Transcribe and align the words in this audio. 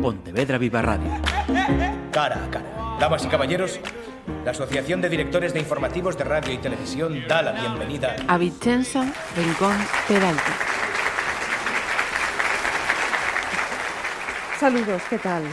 Pontevedra 0.00 0.58
Viva 0.58 0.82
Radio. 0.82 1.10
Cara 2.10 2.44
a 2.44 2.50
cara. 2.50 2.96
Damas 2.98 3.24
y 3.24 3.28
caballeros, 3.28 3.80
la 4.44 4.52
Asociación 4.52 5.00
de 5.00 5.08
Directores 5.08 5.52
de 5.52 5.60
Informativos 5.60 6.16
de 6.16 6.24
Radio 6.24 6.52
y 6.52 6.58
Televisión 6.58 7.22
da 7.28 7.42
la 7.42 7.52
bienvenida 7.52 8.16
a 8.26 8.38
Vicenza 8.38 9.02
Rincón 9.36 9.76
Peralta. 10.08 10.52
Saludos, 14.58 15.02
¿qué 15.08 15.18
tal? 15.18 15.44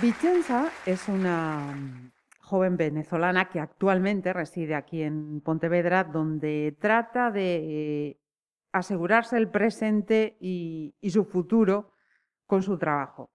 Vicenza 0.00 0.70
es 0.84 1.08
una 1.08 2.02
joven 2.40 2.76
venezolana 2.76 3.48
que 3.48 3.60
actualmente 3.60 4.32
reside 4.32 4.74
aquí 4.74 5.02
en 5.02 5.40
Pontevedra, 5.40 6.04
donde 6.04 6.76
trata 6.78 7.30
de 7.30 8.20
asegurarse 8.72 9.36
el 9.36 9.48
presente 9.48 10.36
y, 10.40 10.94
su 11.08 11.24
futuro 11.24 11.92
con 12.46 12.62
su 12.62 12.76
trabajo. 12.76 13.30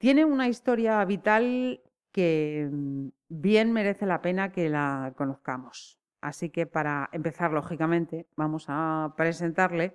Tiene 0.00 0.24
una 0.24 0.48
historia 0.48 1.04
vital 1.04 1.82
que 2.10 2.66
mm, 2.72 3.08
bien 3.28 3.70
merece 3.70 4.06
la 4.06 4.22
pena 4.22 4.50
que 4.50 4.70
la 4.70 5.12
conozcamos. 5.14 6.00
Así 6.22 6.48
que 6.48 6.64
para 6.64 7.10
empezar, 7.12 7.52
lógicamente, 7.52 8.26
vamos 8.34 8.64
a 8.68 9.12
presentarle 9.18 9.94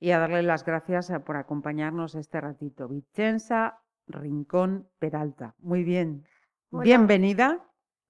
y 0.00 0.12
a 0.12 0.18
darle 0.18 0.42
las 0.42 0.64
gracias 0.64 1.10
eh, 1.10 1.20
por 1.20 1.36
acompañarnos 1.36 2.14
este 2.14 2.40
ratito. 2.40 2.88
Vicenza 2.88 3.78
Rincón 4.06 4.88
Peralta. 4.98 5.54
Muy 5.58 5.84
bien. 5.84 6.24
Bienvenida. 6.70 7.60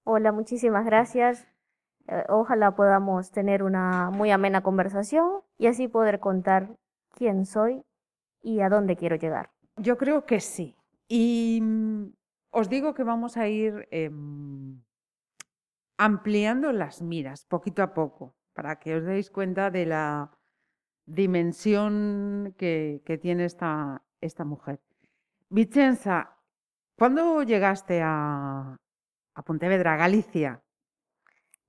Hola, 0.05 0.31
muchísimas 0.31 0.85
gracias. 0.85 1.45
Eh, 2.07 2.23
ojalá 2.29 2.71
podamos 2.71 3.31
tener 3.31 3.63
una 3.63 4.11
muy 4.11 4.31
amena 4.31 4.63
conversación 4.63 5.41
y 5.57 5.67
así 5.67 5.89
poder 5.89 6.21
contar 6.21 6.69
quién 7.09 7.45
soy 7.45 7.83
y 8.41 8.61
a 8.61 8.69
dónde 8.69 8.95
quiero 8.95 9.17
llegar. 9.17 9.49
Yo 9.75 9.97
creo 9.97 10.25
que 10.25 10.39
sí. 10.39 10.77
Y 11.07 11.59
mm, 11.61 12.13
os 12.51 12.69
digo 12.69 12.93
que 12.93 13.03
vamos 13.03 13.37
a 13.37 13.47
ir 13.47 13.87
em, 13.91 14.81
ampliando 15.97 16.71
las 16.71 17.01
miras 17.01 17.45
poquito 17.45 17.83
a 17.83 17.93
poco 17.93 18.35
para 18.53 18.79
que 18.79 18.95
os 18.95 19.03
deis 19.03 19.29
cuenta 19.29 19.71
de 19.71 19.85
la 19.85 20.31
dimensión 21.05 22.53
que, 22.57 23.01
tiene 23.21 23.45
esta, 23.45 24.03
esta 24.21 24.45
mujer. 24.45 24.79
Vicenza, 25.49 26.37
¿cuándo 26.97 27.43
llegaste 27.43 28.01
a, 28.01 28.77
a 29.35 29.41
Pontevedra, 29.43 29.97
Galicia? 29.97 30.61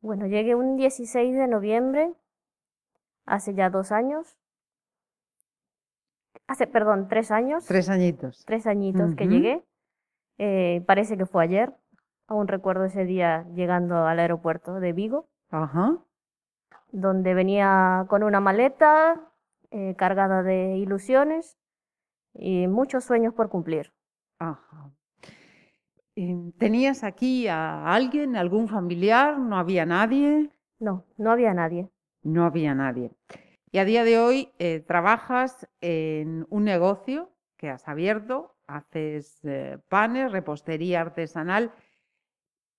Bueno, 0.00 0.26
llegué 0.26 0.54
un 0.54 0.76
16 0.76 1.34
de 1.34 1.48
noviembre, 1.48 2.14
hace 3.24 3.54
ya 3.54 3.70
dos 3.70 3.91
años. 3.91 4.36
Hace, 6.47 6.67
perdón, 6.67 7.09
tres 7.09 7.31
años. 7.31 7.64
Tres 7.64 7.89
añitos. 7.89 8.45
Tres 8.47 8.67
añitos 8.67 9.14
que 9.14 9.27
llegué. 9.27 9.64
Eh, 10.39 10.83
parece 10.87 11.17
que 11.17 11.27
fue 11.27 11.45
ayer. 11.45 11.75
Aún 12.27 12.48
recuerdo 12.48 12.84
ese 12.84 13.05
día 13.05 13.47
llegando 13.55 14.06
al 14.06 14.19
aeropuerto 14.19 14.81
de 14.81 14.92
Vigo. 14.92 15.28
Ajá. 15.50 15.98
Donde 16.91 17.34
venía 17.34 18.06
con 18.09 18.22
una 18.22 18.41
maleta 18.41 19.33
eh, 19.70 19.95
cargada 19.97 20.42
de 20.42 20.77
ilusiones 20.77 21.59
y 22.34 22.67
muchos 22.67 23.05
sueños 23.05 23.34
por 23.34 23.48
cumplir. 23.48 23.92
Ajá. 24.39 24.91
Em, 26.17 26.53
¿Tenías 26.53 27.03
aquí 27.03 27.48
a 27.48 27.92
alguien, 27.92 28.37
algún 28.37 28.69
familiar? 28.69 29.39
¿No 29.39 29.56
había 29.56 29.84
nadie? 29.84 30.50
No, 30.78 31.05
no 31.17 31.33
había 31.33 31.55
nadie. 31.55 31.91
No 32.22 32.45
había 32.45 32.75
nadie. 32.75 33.11
Y 33.75 33.78
a 33.80 33.84
día 33.84 34.05
de 34.05 34.20
hoy 34.20 34.53
eh, 34.61 34.78
trabajas 34.78 35.69
en 35.80 36.47
un 36.48 36.62
negocio 36.62 37.33
que 37.56 37.70
has 37.70 37.89
abierto, 37.89 38.55
haces 38.69 39.44
eh, 39.44 39.78
panes, 39.89 40.31
repostería 40.31 41.00
artesanal 41.00 41.72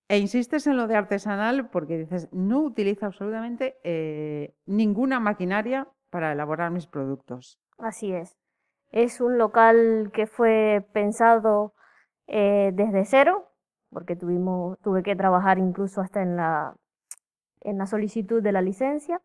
e 0.08 0.20
insistes 0.20 0.68
en 0.68 0.78
lo 0.78 0.88
de 0.88 0.96
artesanal 0.96 1.70
porque 1.70 1.98
dices, 1.98 2.30
no 2.32 2.62
utilizo 2.62 3.08
absolutamente 3.08 3.75
eh, 3.84 4.56
ninguna 4.66 5.19
maquinaria 5.19 5.86
para 6.12 6.31
elaborar 6.31 6.72
mis 6.72 6.88
productos. 6.88 7.59
Así 7.78 8.14
es. 8.14 8.38
Es 8.94 9.19
un 9.19 9.38
local 9.38 10.12
que 10.14 10.28
fue 10.28 10.88
pensado 10.94 11.74
desde 12.25 13.03
cero, 13.03 13.52
porque 13.90 14.16
tuvimos, 14.16 14.80
tuve 14.80 15.03
que 15.03 15.18
trabajar 15.18 15.59
incluso 15.59 16.00
hasta 16.00 16.22
en 16.22 16.38
la, 16.38 16.74
en 17.59 17.80
la 17.80 17.86
solicitud 17.86 18.42
de 18.42 18.53
la 18.53 18.62
licencia. 18.62 19.22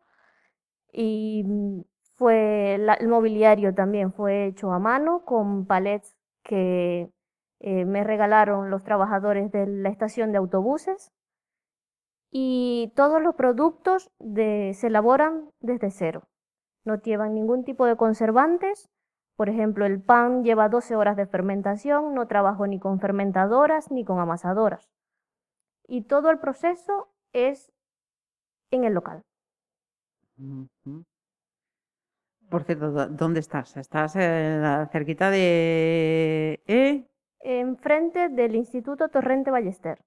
Y 0.91 1.43
mm, 1.45 1.81
fue 2.15 2.75
el 2.75 3.07
mobiliario 3.07 3.73
también 3.73 4.13
fue 4.13 4.47
hecho 4.47 4.71
a 4.71 4.79
mano 4.79 5.23
con 5.25 5.65
palets 5.65 6.15
que 6.43 7.09
eh, 7.59 7.85
me 7.85 8.03
regalaron 8.03 8.69
los 8.69 8.83
trabajadores 8.83 9.51
de 9.51 9.67
la 9.67 9.89
estación 9.89 10.31
de 10.31 10.37
autobuses. 10.37 11.11
Y 12.31 12.93
todos 12.95 13.21
los 13.21 13.35
productos 13.35 14.09
se 14.19 14.87
elaboran 14.87 15.49
desde 15.59 15.91
cero. 15.91 16.23
No 16.85 17.01
llevan 17.01 17.33
ningún 17.33 17.65
tipo 17.65 17.85
de 17.85 17.97
conservantes 17.97 18.89
por 19.41 19.49
ejemplo, 19.49 19.87
el 19.87 19.99
pan 19.99 20.43
lleva 20.43 20.69
12 20.69 20.95
horas 20.95 21.17
de 21.17 21.25
fermentación, 21.25 22.13
no 22.13 22.27
trabajo 22.27 22.67
ni 22.67 22.79
con 22.79 22.99
fermentadoras 22.99 23.89
ni 23.89 24.05
con 24.05 24.19
amasadoras. 24.19 24.87
Y 25.87 26.03
todo 26.03 26.29
el 26.29 26.37
proceso 26.37 27.09
es 27.33 27.71
en 28.69 28.83
el 28.83 28.93
local. 28.93 29.23
Por 32.49 32.63
cierto, 32.63 32.91
¿dónde 33.07 33.39
estás? 33.39 33.77
¿Estás 33.77 34.13
cerquita 34.91 35.29
de... 35.29 36.61
¿eh? 36.67 37.07
Enfrente 37.39 38.29
del 38.29 38.55
Instituto 38.55 39.09
Torrente 39.09 39.51
Ballester. 39.51 40.03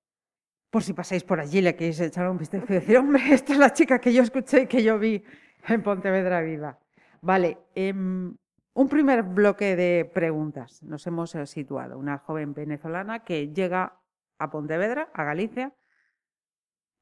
Por 0.70 0.82
si 0.82 0.92
pasáis 0.92 1.24
por 1.24 1.40
allí, 1.40 1.60
le 1.60 1.74
queréis 1.74 2.00
echar 2.00 2.28
un 2.28 2.36
vistazo 2.36 2.66
y 2.68 2.74
decir, 2.74 2.98
hombre, 2.98 3.22
esta 3.32 3.52
es 3.52 3.58
la 3.58 3.72
chica 3.72 4.00
que 4.00 4.12
yo 4.12 4.22
escuché 4.22 4.62
y 4.62 4.66
que 4.66 4.82
yo 4.82 4.98
vi 4.98 5.24
en 5.68 5.82
Pontevedra 5.82 6.42
Viva. 6.42 6.78
Vale, 7.22 7.58
em, 7.74 8.36
un 8.74 8.88
primer 8.88 9.22
bloque 9.22 9.76
de 9.76 10.10
preguntas. 10.12 10.82
Nos 10.82 11.06
hemos 11.06 11.34
eh, 11.34 11.46
situado. 11.46 11.96
Una 11.96 12.18
joven 12.18 12.54
venezolana 12.54 13.24
que 13.24 13.52
llega 13.52 14.00
a 14.38 14.50
Pontevedra, 14.50 15.08
a 15.14 15.24
Galicia, 15.24 15.72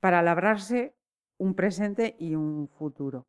para 0.01 0.23
labrarse 0.23 0.95
un 1.43 1.55
presente 1.55 2.15
y 2.21 2.37
un 2.37 2.69
futuro. 2.69 3.27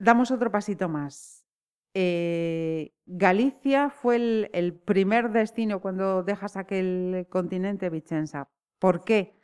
Damos 0.00 0.32
otro 0.32 0.50
pasito 0.50 0.88
más. 0.88 1.46
Eh, 1.94 2.92
Galicia 3.06 3.90
fue 3.90 4.16
el, 4.52 4.74
primer 4.84 5.30
destino 5.30 5.80
cuando 5.80 6.24
dejas 6.24 6.56
aquel 6.56 7.26
continente, 7.30 7.88
Vicenza. 7.88 8.48
¿Por 8.80 9.04
qué? 9.04 9.38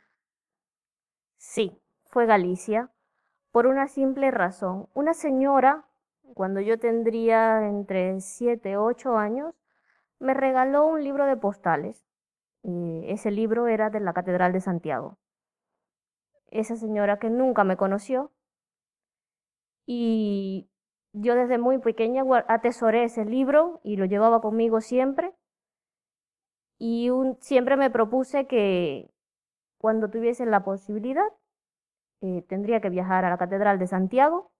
Sí, 1.37 1.81
fue 2.03 2.25
Galicia, 2.25 2.91
por 3.51 3.67
una 3.67 3.87
simple 3.87 4.29
razón. 4.31 4.89
Una 4.93 5.13
señora 5.13 5.85
cuando 6.33 6.59
yo 6.59 6.77
tendría 6.77 7.67
entre 7.69 8.19
7 8.19 8.75
o 8.75 8.83
8 8.83 9.17
años, 9.17 9.55
me 10.19 10.33
regaló 10.33 10.85
un 10.85 11.01
libro 11.03 11.25
de 11.25 11.37
postales. 11.37 12.05
Y 12.63 13.03
ese 13.07 13.31
libro 13.31 13.67
era 13.67 13.89
de 13.89 14.01
la 14.01 14.11
Catedral 14.13 14.51
de 14.51 14.59
Santiago. 14.59 15.17
Esa 16.47 16.75
señora 16.75 17.19
que 17.19 17.29
nunca 17.29 17.63
me 17.63 17.77
conoció. 17.77 18.31
Y 19.85 20.69
yo 21.13 21.35
desde 21.35 21.57
muy 21.57 21.79
pequeña 21.79 22.23
atesoré 22.47 23.03
ese 23.03 23.25
libro 23.25 23.79
y 23.83 23.97
lo 23.97 24.05
llevaba 24.05 24.41
conmigo 24.41 24.81
siempre. 24.81 25.33
Y 26.77 27.09
siempre 27.39 27.77
me 27.77 27.89
propuse 27.89 28.47
que 28.47 29.09
cuando 29.77 30.09
tuviese 30.09 30.45
la 30.45 30.63
posibilidad, 30.63 31.27
eh, 32.21 32.43
tendría 32.47 32.81
que 32.81 32.89
viajar 32.89 33.25
a 33.25 33.29
la 33.29 33.37
Catedral 33.37 33.79
de 33.79 33.87
Santiago 33.87 34.51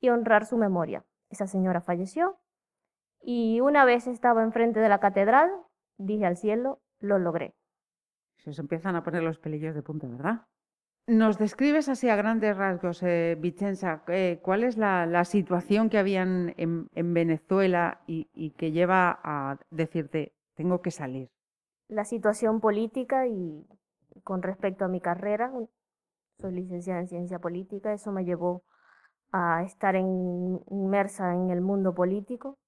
y 0.00 0.08
honrar 0.08 0.46
su 0.46 0.56
memoria. 0.56 1.04
Esa 1.28 1.46
señora 1.46 1.80
falleció 1.80 2.38
y 3.22 3.60
una 3.60 3.84
vez 3.84 4.06
estaba 4.06 4.42
enfrente 4.42 4.80
de 4.80 4.88
la 4.88 4.98
catedral, 4.98 5.50
dije 5.98 6.26
al 6.26 6.36
cielo, 6.36 6.80
lo 7.00 7.18
logré. 7.18 7.54
Se 8.38 8.50
os 8.50 8.58
empiezan 8.58 8.96
a 8.96 9.04
poner 9.04 9.22
los 9.22 9.38
pelillos 9.38 9.74
de 9.74 9.82
punta, 9.82 10.06
¿verdad? 10.06 10.46
Nos 11.06 11.38
describes 11.38 11.88
así 11.88 12.08
a 12.08 12.16
grandes 12.16 12.56
rasgos, 12.56 13.02
eh, 13.02 13.36
Vicenza, 13.38 14.02
eh, 14.08 14.38
cuál 14.42 14.62
es 14.62 14.76
la, 14.76 15.24
situación 15.24 15.90
que 15.90 15.98
habían 15.98 16.54
en, 16.56 17.14
Venezuela 17.14 18.00
y, 18.06 18.50
que 18.52 18.70
lleva 18.70 19.18
a 19.24 19.58
decirte, 19.70 20.32
tengo 20.54 20.82
que 20.82 20.90
salir. 20.90 21.30
La 21.88 22.04
situación 22.04 22.60
política 22.60 23.26
y 23.26 23.66
con 24.22 24.42
respecto 24.42 24.84
a 24.84 24.88
mi 24.88 25.00
carrera, 25.00 25.52
soy 26.38 26.52
licenciada 26.52 27.00
en 27.00 27.08
ciencia 27.08 27.38
política, 27.40 27.92
eso 27.92 28.12
me 28.12 28.24
llevó 28.24 28.62
a 29.32 29.62
estar 29.64 29.96
inmersa 29.96 31.34
en 31.34 31.50
el 31.50 31.60
mundo 31.60 31.94
político 31.94 32.58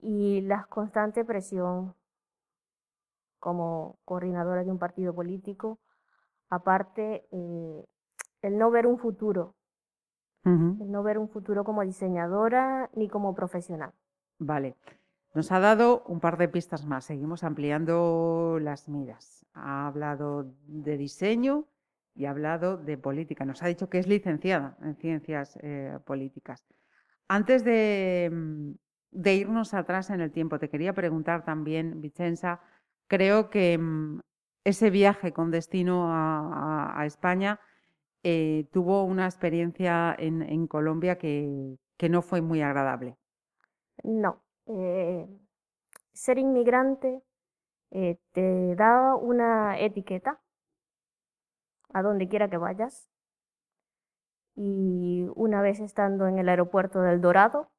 y 0.00 0.42
la 0.42 0.64
constante 0.64 1.24
presión 1.24 1.94
como 3.38 3.98
coordinadora 4.04 4.64
de 4.64 4.70
un 4.70 4.78
partido 4.78 5.14
político, 5.14 5.78
aparte 6.50 7.26
eh, 7.30 7.84
el 8.42 8.58
no 8.58 8.70
ver 8.70 8.86
un 8.86 8.98
futuro, 8.98 9.54
el 10.44 10.90
no 10.90 11.02
ver 11.02 11.18
un 11.18 11.28
futuro 11.28 11.62
como 11.62 11.82
diseñadora 11.84 12.88
ni 12.94 13.08
como 13.08 13.34
profesional. 13.34 13.92
Vale. 14.38 14.76
Nos 15.34 15.52
ha 15.52 15.60
dado 15.60 16.04
un 16.06 16.20
par 16.20 16.38
de 16.38 16.48
pistas 16.48 16.86
más. 16.86 17.04
Seguimos 17.04 17.44
ampliando 17.44 18.58
las 18.60 18.88
miras. 18.88 19.44
Ha 19.52 19.86
hablado 19.86 20.54
de 20.66 20.96
diseño 20.96 21.66
y 22.14 22.24
ha 22.24 22.30
hablado 22.30 22.76
de 22.76 22.96
política. 22.96 23.44
Nos 23.44 23.62
ha 23.62 23.66
dicho 23.66 23.90
que 23.90 23.98
es 23.98 24.06
licenciada 24.06 24.76
en 24.82 24.96
ciencias 24.96 25.58
eh, 25.62 25.98
políticas. 26.04 26.64
Antes 27.28 27.62
mm, 27.62 28.72
de, 29.10 29.34
irnos 29.34 29.74
atrás 29.74 30.10
en 30.10 30.20
el 30.20 30.32
tiempo, 30.32 30.58
te 30.58 30.70
quería 30.70 30.94
preguntar 30.94 31.44
también, 31.44 32.00
Vicenza, 32.00 32.60
creo 33.06 33.50
que 33.50 33.76
mm, 33.78 34.20
ese 34.68 34.90
viaje 34.90 35.32
con 35.32 35.50
destino 35.50 36.08
a, 36.10 37.02
España 37.06 37.58
eh, 38.22 38.68
tuvo 38.70 39.04
una 39.04 39.24
experiencia 39.24 40.14
en, 40.18 40.66
Colombia 40.66 41.16
que, 41.16 41.78
que 41.96 42.10
no 42.10 42.20
fue 42.20 42.42
muy 42.42 42.60
agradable. 42.60 43.16
No, 44.02 44.42
eh, 44.66 45.26
ser 46.12 46.38
inmigrante 46.38 47.22
eh, 47.92 48.18
te 48.32 48.74
da 48.74 49.14
una 49.14 49.78
etiqueta 49.80 50.38
a 51.94 52.02
donde 52.02 52.28
quiera 52.28 52.50
que 52.50 52.58
vayas. 52.58 53.08
Y 54.54 55.26
una 55.34 55.62
vez 55.62 55.80
estando 55.80 56.26
en 56.26 56.38
el 56.38 56.48
aeropuerto 56.48 57.00
del 57.00 57.20
Dorado, 57.22 57.70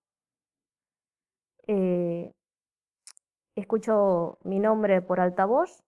escucho 3.55 4.39
mi 4.43 4.59
nombre 4.59 5.03
por 5.03 5.19
altavoz 5.19 5.83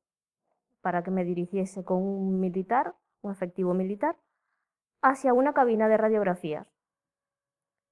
para 0.82 1.04
que 1.04 1.12
me 1.12 1.24
dirigiese 1.24 1.84
con 1.84 2.02
un 2.02 2.40
militar, 2.40 2.96
un 3.22 3.32
efectivo 3.32 3.74
militar, 3.74 4.18
hacia 5.02 5.34
una 5.34 5.54
cabina 5.54 5.88
de 5.88 5.98
radiografías. 5.98 6.68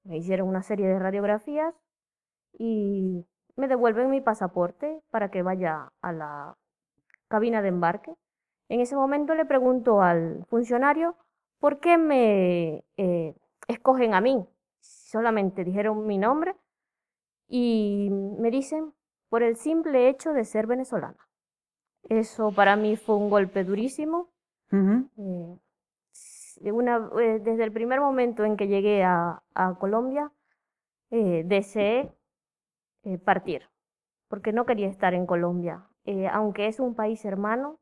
Me 0.03 0.17
hicieron 0.17 0.47
una 0.47 0.63
serie 0.63 0.87
de 0.87 0.99
radiografías 0.99 1.75
y 2.53 3.25
me 3.55 3.67
devuelven 3.67 4.09
mi 4.09 4.21
pasaporte 4.21 5.01
para 5.11 5.29
que 5.29 5.43
vaya 5.43 5.91
a 6.01 6.13
la 6.13 6.57
cabina 7.27 7.61
de 7.61 7.69
embarque. 7.69 8.15
En 8.69 8.79
ese 8.79 8.95
momento 8.95 9.35
le 9.35 9.45
pregunto 9.45 10.01
al 10.01 10.45
funcionario 10.47 11.15
por 11.59 11.79
qué 11.79 11.97
me 11.97 12.83
eh, 12.97 13.35
escogen 13.67 14.13
a 14.13 14.21
mí. 14.21 14.45
Solamente 14.79 15.63
dijeron 15.63 16.05
mi 16.07 16.17
nombre 16.17 16.55
y 17.47 18.09
me 18.11 18.51
dicen 18.51 18.93
por 19.29 19.43
el 19.43 19.57
simple 19.57 20.09
hecho 20.09 20.33
de 20.33 20.45
ser 20.45 20.65
venezolana. 20.65 21.28
Eso 22.03 22.51
para 22.51 22.75
mí 22.75 22.95
fue 22.95 23.15
un 23.15 23.29
golpe 23.29 23.63
durísimo. 23.63 24.29
Eh, 24.71 25.59
eh, 26.61 27.39
desde 27.41 27.63
el 27.63 27.71
primer 27.71 27.99
momento 27.99 28.43
en 28.43 28.57
que 28.57 28.67
llegué 28.67 29.03
a, 29.03 29.41
Colombia, 29.79 30.31
deseé 31.09 32.11
eh, 33.03 33.17
partir, 33.17 33.63
porque 34.27 34.53
no 34.53 34.65
quería 34.65 34.87
estar 34.87 35.13
en 35.13 35.25
Colombia. 35.25 35.85
Aunque 36.31 36.67
es 36.67 36.79
un 36.79 36.95
país 36.95 37.23
hermano, 37.23 37.79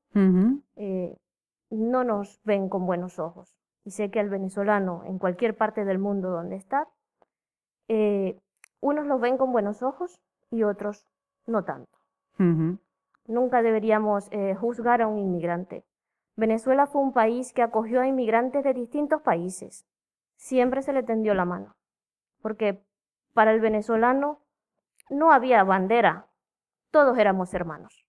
no 1.69 2.03
nos 2.03 2.41
ven 2.43 2.67
con 2.67 2.85
buenos 2.85 3.19
ojos. 3.19 3.55
Y 3.85 3.91
sé 3.91 4.11
que 4.11 4.19
al 4.19 4.29
venezolano, 4.29 5.03
en 5.05 5.17
cualquier 5.17 5.55
parte 5.55 5.85
del 5.85 5.97
mundo 5.97 6.29
donde 6.29 6.57
está, 6.57 6.89
unos 8.81 9.07
lo 9.07 9.19
ven 9.19 9.37
con 9.37 9.53
buenos 9.53 9.81
ojos 9.81 10.19
y 10.51 10.63
otros 10.63 11.05
no 11.45 11.63
tanto. 11.63 11.97
Nunca 13.27 13.61
deberíamos 13.61 14.29
juzgar 14.59 15.01
a 15.01 15.07
un 15.07 15.19
inmigrante. 15.19 15.85
Venezuela 16.35 16.87
fue 16.87 17.01
un 17.01 17.13
país 17.13 17.53
que 17.53 17.61
acogió 17.61 18.01
a 18.01 18.07
inmigrantes 18.07 18.63
de 18.63 18.73
distintos 18.73 19.21
países. 19.21 19.85
Siempre 20.35 20.81
se 20.81 20.93
le 20.93 21.03
tendió 21.03 21.33
la 21.33 21.45
mano, 21.45 21.75
porque 22.41 22.81
para 23.33 23.51
el 23.51 23.59
venezolano 23.59 24.39
no 25.09 25.31
había 25.31 25.63
bandera, 25.63 26.27
todos 26.91 27.17
éramos 27.17 27.53
hermanos. 27.53 28.05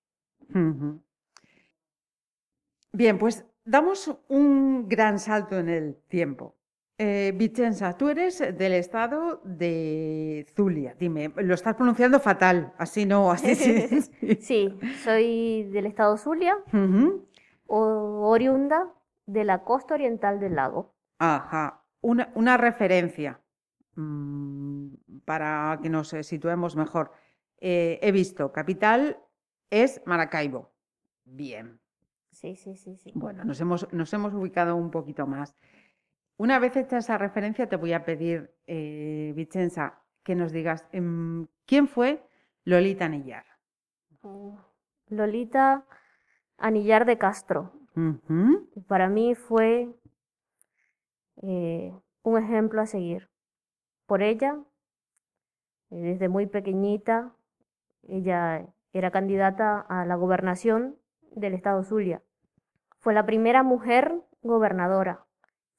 Bien, 2.93 3.19
pues 3.19 3.47
damos 3.65 4.19
un 4.29 4.89
gran 4.89 5.19
salto 5.19 5.59
en 5.59 5.69
el 5.69 5.97
tiempo. 6.09 6.55
Eh, 7.01 7.33
Vicenza, 7.37 7.97
tú 7.97 8.09
eres 8.09 8.41
del 8.41 8.73
estado 8.73 9.41
de 9.45 10.45
Zulia. 10.57 10.97
Dime, 10.99 11.33
lo 11.37 11.55
estás 11.55 11.77
pronunciando 11.77 12.19
fatal, 12.19 12.75
así 12.77 13.07
no, 13.07 13.31
así 13.31 13.55
sí. 13.55 14.37
sí, 14.41 14.79
soy 15.05 15.63
del 15.71 15.87
estado 15.87 16.17
Zulia, 16.17 16.57
oriunda 17.69 18.93
de 19.27 19.45
la 19.45 19.63
costa 19.63 19.95
oriental 19.95 20.41
del 20.41 20.57
lago. 20.57 20.97
Ajá, 21.19 21.85
una, 22.01 22.33
una 22.35 22.57
referencia. 22.57 23.41
Mm, 23.95 24.95
para 25.25 25.79
que 25.83 25.91
nos 25.91 26.09
situemos 26.23 26.77
mejor. 26.77 27.13
Eh, 27.61 27.99
he 28.01 28.13
visto, 28.13 28.53
capital 28.53 29.19
es 29.71 30.01
Maracaibo. 30.07 30.73
Bien. 31.25 31.81
Sí, 32.31 32.55
sí, 32.55 32.77
sí, 32.77 32.97
sí. 32.97 33.11
Bueno, 33.15 33.45
nos 33.45 33.61
hemos, 33.61 33.93
nos 33.93 34.13
hemos 34.15 34.33
ubicado 34.35 34.77
un 34.77 34.91
poquito 34.91 35.27
más. 35.27 35.57
Una 36.39 36.61
vez 36.61 36.77
hecha 36.77 36.99
esa 36.99 37.19
referencia, 37.19 37.69
te 37.69 37.75
voy 37.75 37.93
a 37.93 38.05
pedir, 38.05 38.55
eh, 38.69 39.33
Vicenza, 39.35 39.99
que 40.23 40.37
nos 40.37 40.53
digas 40.53 40.87
em, 40.93 41.49
quién 41.67 41.89
fue 41.89 42.23
Lolita 42.65 43.07
Anillar. 43.07 43.45
Lolita 45.09 45.85
Anillar 46.57 47.07
de 47.07 47.19
Castro. 47.19 47.73
Para 48.87 49.09
mí 49.09 49.35
fue 49.35 49.93
eh, 51.43 51.93
un 52.23 52.39
ejemplo 52.39 52.81
a 52.83 52.87
seguir 52.87 53.29
por 54.07 54.23
ella. 54.23 54.61
Desde 55.91 56.29
muy 56.29 56.47
pequeñita, 56.47 57.35
ella 58.05 58.65
era 58.93 59.11
candidata 59.11 59.81
a 59.81 60.05
la 60.07 60.15
gobernación 60.15 60.97
del 61.33 61.55
estado 61.55 61.83
Zulia. 61.83 62.23
Fue 63.01 63.13
la 63.13 63.27
primera 63.27 63.65
mujer 63.65 64.23
gobernadora. 64.43 65.25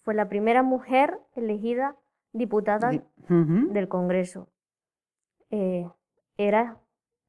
Fue 0.09 0.15
la 0.15 0.27
primera 0.27 0.63
mujer 0.63 1.19
elegida 1.35 1.95
diputada 2.33 2.89
del 2.89 3.88
Congreso. 3.88 4.50
Eh, 5.51 5.88
era 6.35 6.79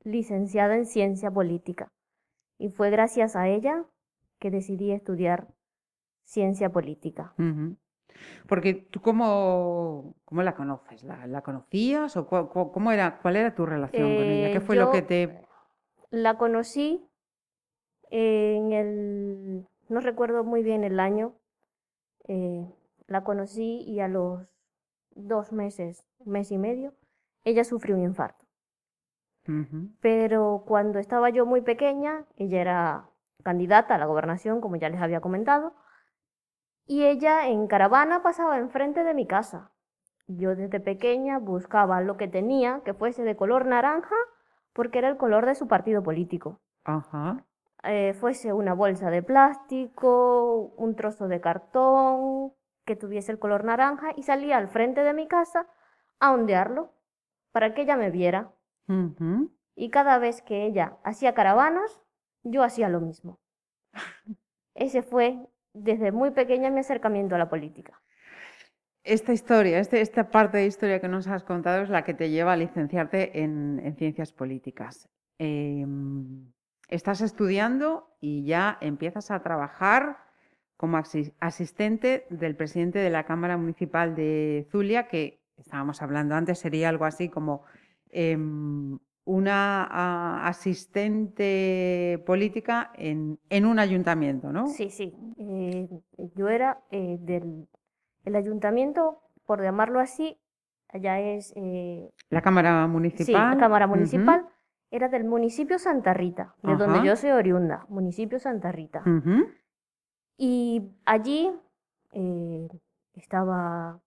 licenciada 0.02 0.76
en 0.76 0.86
ciencia 0.86 1.30
política. 1.30 1.92
Y 2.56 2.70
fue 2.70 2.88
gracias 2.88 3.36
a 3.36 3.48
ella 3.48 3.84
que 4.38 4.50
decidí 4.50 4.92
estudiar 4.92 5.48
ciencia 6.24 6.72
política. 6.72 7.34
Porque 8.48 8.72
tú 8.72 9.02
cómo, 9.02 10.14
cómo 10.24 10.42
la 10.42 10.54
conoces, 10.54 11.04
¿La, 11.04 11.42
conocías 11.42 12.16
o 12.16 12.26
cómo 12.26 12.92
era, 12.92 13.20
cuál 13.20 13.36
era 13.36 13.54
tu 13.54 13.66
relación 13.66 14.04
con 14.16 14.24
ella? 14.24 14.52
¿Qué 14.52 14.56
eh, 14.56 14.60
fue 14.62 14.76
lo 14.76 14.90
que 14.90 15.02
te...? 15.02 15.44
La 16.08 16.38
conocí 16.38 17.06
en 18.08 18.72
el, 18.72 19.66
no 19.90 20.00
recuerdo 20.00 20.44
muy 20.44 20.62
bien 20.62 20.82
el 20.82 20.98
año, 20.98 21.34
eh, 22.30 22.72
la 23.08 23.24
conocí 23.24 23.82
y 23.82 23.98
a 23.98 24.06
los 24.06 24.46
dos 25.10 25.50
meses, 25.50 26.06
mes 26.24 26.52
y 26.52 26.58
medio, 26.58 26.94
ella 27.42 27.64
sufrió 27.64 27.96
un 27.96 28.02
infarto. 28.02 28.46
Pero 30.00 30.62
cuando 30.64 31.00
estaba 31.00 31.28
yo 31.30 31.44
muy 31.44 31.60
pequeña, 31.60 32.24
ella 32.36 32.60
era 32.60 33.10
candidata 33.42 33.96
a 33.96 33.98
la 33.98 34.06
gobernación, 34.06 34.60
como 34.60 34.76
ya 34.76 34.88
les 34.88 35.00
había 35.00 35.20
comentado, 35.20 35.74
y 36.86 37.02
ella 37.02 37.48
en 37.48 37.66
caravana 37.66 38.22
pasaba 38.22 38.58
enfrente 38.58 39.02
de 39.02 39.12
mi 39.12 39.26
casa. 39.26 39.72
Yo 40.28 40.54
desde 40.54 40.78
pequeña 40.78 41.40
buscaba 41.40 42.00
lo 42.00 42.16
que 42.16 42.28
tenía 42.28 42.82
que 42.84 42.94
fuese 42.94 43.24
de 43.24 43.34
color 43.34 43.66
naranja 43.66 44.14
porque 44.72 44.98
era 44.98 45.08
el 45.08 45.16
color 45.16 45.46
de 45.46 45.56
su 45.56 45.66
partido 45.66 46.04
político. 46.04 46.60
Ajá. 46.84 47.44
Eh, 47.84 48.12
fuese 48.14 48.52
una 48.52 48.74
bolsa 48.74 49.10
de 49.10 49.22
plástico, 49.22 50.74
un 50.76 50.96
trozo 50.96 51.28
de 51.28 51.40
cartón 51.40 52.52
que 52.84 52.96
tuviese 52.96 53.32
el 53.32 53.38
color 53.38 53.64
naranja 53.64 54.12
y 54.16 54.22
salía 54.22 54.58
al 54.58 54.68
frente 54.68 55.02
de 55.02 55.14
mi 55.14 55.28
casa 55.28 55.66
a 56.18 56.32
ondearlo 56.32 56.92
para 57.52 57.72
que 57.74 57.82
ella 57.82 57.96
me 57.96 58.10
viera. 58.10 58.52
Y 59.76 59.90
cada 59.90 60.18
vez 60.18 60.42
que 60.42 60.66
ella 60.66 60.98
hacía 61.04 61.32
caravanas, 61.32 62.02
yo 62.42 62.64
hacía 62.64 62.88
lo 62.88 63.00
mismo. 63.00 63.38
Ese 64.74 65.02
fue 65.02 65.38
desde 65.72 66.10
muy 66.10 66.32
pequeña 66.32 66.70
mi 66.70 66.80
acercamiento 66.80 67.36
a 67.36 67.38
la 67.38 67.48
política. 67.48 68.00
Esta 69.04 69.32
historia, 69.32 69.78
este, 69.78 70.00
esta 70.00 70.30
parte 70.30 70.58
de 70.58 70.66
historia 70.66 71.00
que 71.00 71.08
nos 71.08 71.26
has 71.28 71.44
contado 71.44 71.82
es 71.82 71.88
la 71.88 72.04
que 72.04 72.14
te 72.14 72.30
lleva 72.30 72.52
a 72.52 72.56
licenciarte 72.56 73.42
en, 73.42 73.94
ciencias 73.96 74.32
políticas. 74.32 75.08
Em, 75.38 76.52
estás 76.90 77.20
estudiando 77.20 78.08
y 78.20 78.44
ya 78.44 78.78
empiezas 78.80 79.30
a 79.30 79.42
trabajar 79.42 80.18
como 80.76 80.98
asistente 81.40 82.26
del 82.30 82.56
presidente 82.56 82.98
de 82.98 83.10
la 83.10 83.24
Cámara 83.24 83.56
Municipal 83.56 84.14
de 84.14 84.66
Zulia, 84.70 85.08
que 85.08 85.40
estábamos 85.56 86.02
hablando 86.02 86.34
antes, 86.34 86.58
sería 86.58 86.88
algo 86.88 87.04
así 87.04 87.28
como 87.28 87.64
em, 88.10 88.98
una 89.24 90.46
asistente 90.46 92.22
política 92.26 92.92
en, 92.94 93.38
un 93.64 93.78
ayuntamiento, 93.78 94.52
¿no? 94.52 94.68
Sí, 94.68 94.90
sí. 94.90 95.14
Eh, 95.38 95.88
yo 96.34 96.48
era 96.48 96.80
eh, 96.90 97.18
del 97.20 97.68
el 98.24 98.36
ayuntamiento, 98.36 99.22
por 99.46 99.62
llamarlo 99.62 100.00
así, 100.00 100.38
allá 100.88 101.20
es... 101.20 101.52
Eh, 101.56 102.10
la 102.28 102.42
Cámara 102.42 102.86
Municipal. 102.86 103.26
Sí, 103.26 103.32
la 103.32 103.56
Cámara 103.58 103.86
Municipal. 103.86 104.46
Era 104.90 105.08
del 105.08 105.24
municipio 105.24 105.78
Santa 105.78 106.14
Rita, 106.14 106.54
de 106.62 106.76
donde 106.76 107.06
yo 107.06 107.14
soy 107.16 107.30
oriunda, 107.30 107.86
municipio 107.88 108.38
Santa 108.38 108.72
Rita. 108.72 109.02
Y 110.36 110.90
allí 111.04 111.50
eh, 112.12 112.68
estaba 113.14 114.00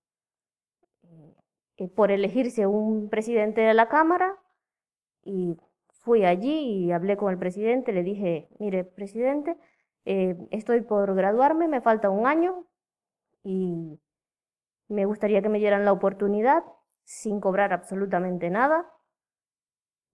eh, 1.04 1.36
eh, 1.78 1.88
por 1.88 2.12
elegirse 2.12 2.68
un 2.68 3.10
presidente 3.10 3.62
de 3.62 3.74
la 3.74 3.88
Cámara 3.88 4.36
y 5.24 5.58
fui 6.04 6.25
allí 6.25 6.86
y 6.86 6.92
hablé 6.92 7.16
con 7.16 7.32
el 7.32 7.40
presidente, 7.40 7.94
le 7.94 8.04
dije, 8.04 8.50
mire, 8.60 8.84
presidente, 8.84 9.56
eh, 10.06 10.36
estoy 10.52 10.82
por 10.82 11.16
graduarme, 11.16 11.68
me 11.68 11.82
falta 11.82 12.10
un 12.10 12.28
año 12.28 12.66
y 13.44 14.00
me 14.90 15.06
gustaría 15.06 15.42
que 15.42 15.50
me 15.50 15.60
dieran 15.60 15.86
la 15.86 15.94
oportunidad, 15.94 16.63
sin 17.06 17.40
cobrar 17.40 17.72
absolutamente 17.72 18.50
nada, 18.50 18.86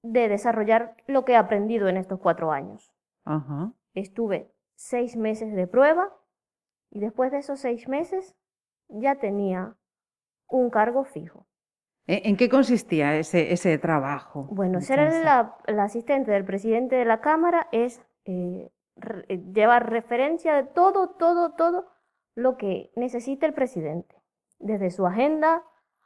de 0.01 0.29
desarrollar 0.29 0.95
lo 1.07 1.25
que 1.25 1.33
he 1.33 1.35
aprendido 1.35 1.87
en 1.87 1.97
estos 1.97 2.19
cuatro 2.19 2.51
años. 2.51 2.93
Ajá. 3.25 3.71
Estuve 3.93 4.51
seis 4.75 5.15
meses 5.17 5.53
de 5.53 5.67
prueba 5.67 6.15
y 6.89 6.99
después 6.99 7.31
de 7.31 7.39
esos 7.39 7.59
seis 7.59 7.87
meses 7.87 8.35
ya 8.87 9.15
tenía 9.15 9.75
un 10.47 10.69
cargo 10.69 11.03
fijo. 11.03 11.45
¿En 12.07 12.21
en 12.29 12.37
qué 12.37 12.49
consistía 12.49 13.15
ese, 13.17 13.53
ese 13.53 13.77
trabajo? 13.77 14.47
Bueno, 14.51 14.81
ser 14.81 14.99
la, 15.23 15.57
la 15.67 15.83
asistente 15.83 16.31
del 16.31 16.45
presidente 16.45 16.95
de 16.95 17.05
la 17.05 17.21
Cámara 17.21 17.67
es 17.71 18.01
eh, 18.25 18.71
re- 18.95 19.25
eh, 19.27 19.37
llevar 19.53 19.91
referencia 19.91 20.55
de 20.55 20.63
todo, 20.63 21.09
todo, 21.09 21.51
todo 21.51 21.87
lo 22.35 22.57
que 22.57 22.91
necesita 22.95 23.45
el 23.45 23.53
presidente, 23.53 24.15
desde 24.59 24.89
su 24.89 25.05
agenda 25.05 25.63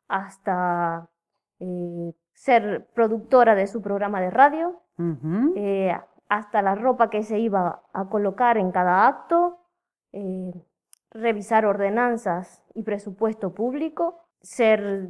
hasta 0.07 1.09
eh, 1.59 2.13
ser 2.34 2.88
productora 2.94 3.56
de 3.56 3.68
su 3.68 3.82
programa 3.82 4.22
de 4.22 4.30
radio, 4.30 4.82
eh, 5.56 5.96
hasta 6.30 6.62
la 6.62 6.75
ropa 6.75 7.10
que 7.10 7.24
se 7.24 7.40
iba 7.40 7.84
a 7.94 8.06
colocar 8.10 8.58
en 8.58 8.72
cada 8.72 9.08
acto, 9.08 9.60
eh, 10.12 10.54
revisar 11.12 11.66
ordenanzas 11.66 12.63
y 12.74 12.84
presupuesto 12.84 13.54
público, 13.54 14.25
ser 14.42 15.10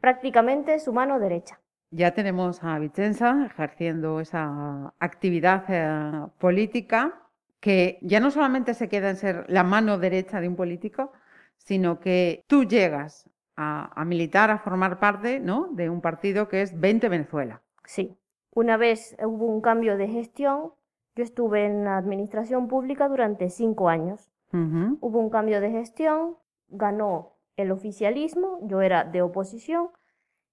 prácticamente 0.00 0.78
su 0.78 0.92
mano 0.92 1.18
derecha. 1.18 1.60
Ya 1.90 2.12
tenemos 2.12 2.64
a 2.64 2.78
Vicenza 2.78 3.46
ejerciendo 3.46 4.20
esa 4.20 4.92
actividad 4.98 5.64
eh, 5.68 6.26
política 6.38 7.20
que 7.60 7.98
ya 8.02 8.20
no 8.20 8.30
solamente 8.30 8.74
se 8.74 8.88
queda 8.88 9.10
en 9.10 9.16
ser 9.16 9.44
la 9.48 9.62
mano 9.62 9.98
derecha 9.98 10.40
de 10.40 10.48
un 10.48 10.56
político, 10.56 11.12
sino 11.56 12.00
que 12.00 12.44
tú 12.46 12.64
llegas 12.64 13.30
a, 13.56 14.00
a 14.00 14.04
militar, 14.04 14.50
a 14.50 14.58
formar 14.58 14.98
parte 14.98 15.40
¿no? 15.40 15.68
de 15.72 15.90
un 15.90 16.00
partido 16.00 16.48
que 16.48 16.62
es 16.62 16.78
20 16.78 17.08
Venezuela. 17.08 17.62
Sí, 17.84 18.16
una 18.52 18.76
vez 18.76 19.16
hubo 19.24 19.46
un 19.46 19.60
cambio 19.60 19.96
de 19.96 20.08
gestión, 20.08 20.72
yo 21.16 21.24
estuve 21.24 21.66
en 21.66 21.84
la 21.84 21.96
administración 21.96 22.68
pública 22.68 23.08
durante 23.08 23.50
cinco 23.50 23.88
años. 23.88 24.30
Hubo 24.52 25.18
un 25.18 25.30
cambio 25.30 25.60
de 25.60 25.72
gestión, 25.72 26.36
ganó 26.68 27.32
el 27.56 27.72
oficialismo, 27.72 28.60
yo 28.62 28.82
era 28.82 29.02
de 29.02 29.20
oposición 29.20 29.90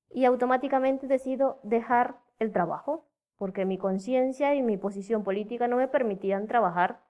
y 0.10 0.25
automáticamente 0.25 1.05
decido 1.05 1.60
dejar 1.62 2.17
el 2.39 2.51
trabajo, 2.51 3.05
porque 3.38 3.63
mi 3.63 3.77
conciencia 3.77 4.55
y 4.55 4.63
mi 4.63 4.75
posición 4.75 5.24
política 5.24 5.67
no 5.67 5.77
me 5.77 5.88
permitían 5.88 6.48
trabajar 6.48 7.01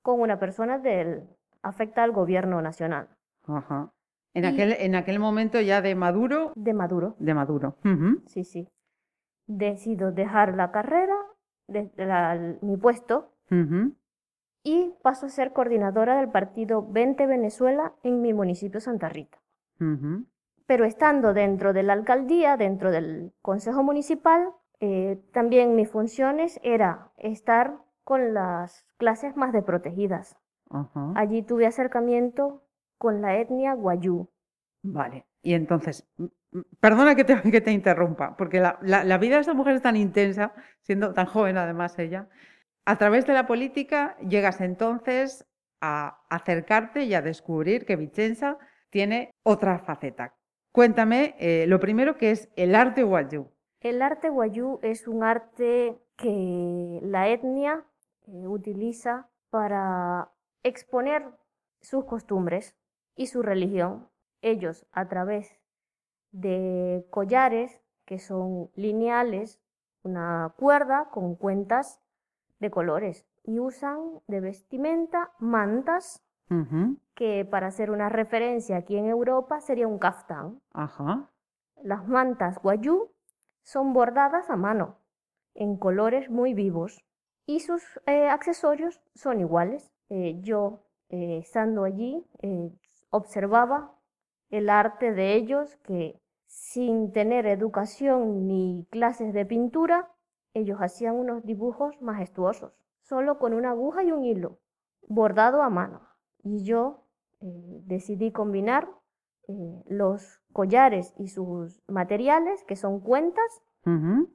con 0.00 0.22
una 0.22 0.38
persona 0.38 0.78
del 0.78 1.28
afecta 1.60 2.02
al 2.02 2.12
gobierno 2.12 2.62
nacional 2.62 3.08
ajá. 3.46 3.92
En, 4.38 4.44
aquel, 4.44 4.72
en 4.78 4.94
aquel 4.94 5.18
momento 5.18 5.60
ya 5.60 5.80
de 5.82 5.94
Maduro, 5.94 6.52
de 6.54 6.72
Maduro. 6.74 7.14
de 7.18 7.34
Maduro. 7.34 7.76
Sí, 8.26 8.44
sí. 8.44 8.68
Decido 9.46 10.12
dejar 10.12 10.54
la 10.54 10.70
carrera, 10.70 11.16
de- 11.66 11.90
la- 11.96 12.56
mi 12.62 12.76
puesto, 12.76 13.32
y 14.64 14.92
paso 15.02 15.26
a 15.26 15.28
ser 15.30 15.52
coordinadora 15.52 16.18
del 16.18 16.28
partido 16.30 16.86
20 16.86 17.26
Venezuela 17.26 17.94
en 18.02 18.20
mi 18.20 18.32
municipio 18.34 18.80
Santa 18.80 19.08
Rita. 19.08 19.38
Pero 20.66 20.84
estando 20.84 21.32
dentro 21.32 21.72
de 21.72 21.82
la 21.82 21.94
alcaldía, 21.94 22.56
dentro 22.58 22.90
del 22.90 23.32
consejo 23.40 23.82
municipal, 23.82 24.50
eh, 24.80 25.18
también 25.32 25.74
mis 25.74 25.88
funciones 25.88 26.60
era 26.62 27.10
estar 27.16 27.78
con 28.04 28.34
las 28.34 28.86
clases 28.98 29.36
más 29.36 29.52
desprotegidas. 29.52 30.36
Allí 31.16 31.42
tuve 31.42 31.66
acercamiento 31.66 32.62
con 32.98 33.22
la 33.22 33.36
etnia 33.38 33.74
guayú. 33.74 34.28
Vale. 34.82 35.26
Y 35.42 35.54
entonces, 35.54 36.06
perdona 36.80 37.14
que 37.14 37.24
te, 37.24 37.40
que 37.50 37.60
te 37.60 37.72
interrumpa, 37.72 38.36
porque 38.36 38.60
la, 38.60 38.78
la- 38.82 39.04
la 39.04 39.18
vida 39.18 39.36
de 39.36 39.40
esta 39.42 39.54
mujer 39.54 39.76
es 39.76 39.82
tan 39.82 39.96
intensa, 39.96 40.52
siendo 40.82 41.12
tan 41.14 41.26
joven 41.26 41.56
además 41.58 41.98
ella. 41.98 42.28
A 42.84 42.96
través 42.96 43.26
de 43.26 43.34
la 43.34 43.46
política 43.46 44.16
llegas 44.26 44.60
entonces 44.60 45.46
a 45.80 46.22
acercarte 46.30 47.04
y 47.04 47.14
a 47.14 47.22
descubrir 47.22 47.84
que 47.84 47.96
Vicenza 47.96 48.58
tiene 48.90 49.30
otra 49.44 49.78
faceta. 49.78 50.34
Cuéntame 50.72 51.34
eh, 51.38 51.66
lo 51.68 51.80
primero 51.80 52.16
que 52.16 52.30
es 52.30 52.48
el 52.56 52.74
arte 52.74 53.02
guayú. 53.02 53.50
El 53.80 54.02
arte 54.02 54.28
guayú 54.28 54.80
es 54.82 55.06
un 55.06 55.22
arte 55.22 55.98
que 56.16 56.98
la 57.02 57.28
etnia 57.28 57.84
eh, 58.26 58.46
utiliza 58.46 59.28
para 59.50 60.30
exponer 60.62 61.24
sus 61.80 62.04
costumbres 62.06 62.74
y 63.18 63.26
su 63.26 63.42
religión. 63.42 64.08
Ellos, 64.40 64.86
a 64.92 65.08
través 65.08 65.58
de 66.30 67.04
collares 67.10 67.82
que 68.06 68.18
son 68.18 68.70
lineales, 68.76 69.60
una 70.04 70.54
cuerda 70.56 71.10
con 71.10 71.34
cuentas 71.34 72.00
de 72.60 72.70
colores, 72.70 73.26
y 73.42 73.58
usan 73.58 74.20
de 74.28 74.40
vestimenta 74.40 75.32
mantas 75.38 76.24
que 77.14 77.44
para 77.44 77.66
hacer 77.66 77.90
una 77.90 78.08
referencia 78.08 78.78
aquí 78.78 78.96
en 78.96 79.06
Europa 79.06 79.60
sería 79.60 79.86
un 79.86 79.98
kaftán. 79.98 80.62
Ajá. 80.72 81.28
Las 81.82 82.06
mantas 82.08 82.58
guayú 82.62 83.10
son 83.64 83.92
bordadas 83.92 84.48
a 84.48 84.56
mano, 84.56 84.96
en 85.54 85.76
colores 85.76 86.30
muy 86.30 86.54
vivos, 86.54 87.04
y 87.46 87.60
sus 87.60 87.82
eh, 88.06 88.28
accesorios 88.28 89.02
son 89.14 89.40
iguales. 89.40 89.92
Eh, 90.08 90.38
yo, 90.40 90.84
eh, 91.10 91.38
estando 91.38 91.84
allí, 91.84 92.24
eh, 92.40 92.70
observaba 93.10 93.94
el 94.50 94.70
arte 94.70 95.12
de 95.12 95.34
ellos 95.34 95.76
que 95.84 96.20
sin 96.46 97.12
tener 97.12 97.46
educación 97.46 98.46
ni 98.46 98.86
clases 98.90 99.32
de 99.34 99.44
pintura, 99.44 100.10
ellos 100.54 100.78
hacían 100.80 101.14
unos 101.14 101.44
dibujos 101.44 102.00
majestuosos, 102.00 102.72
solo 103.02 103.38
con 103.38 103.52
una 103.52 103.70
aguja 103.70 104.02
y 104.02 104.12
un 104.12 104.24
hilo, 104.24 104.58
bordado 105.06 105.62
a 105.62 105.70
mano. 105.70 106.00
Y 106.42 106.64
yo 106.64 107.04
eh, 107.40 107.82
decidí 107.84 108.32
combinar 108.32 108.88
eh, 109.46 109.82
los 109.86 110.40
collares 110.52 111.14
y 111.18 111.28
sus 111.28 111.82
materiales, 111.86 112.64
que 112.64 112.76
son 112.76 113.00
cuentas, 113.00 113.62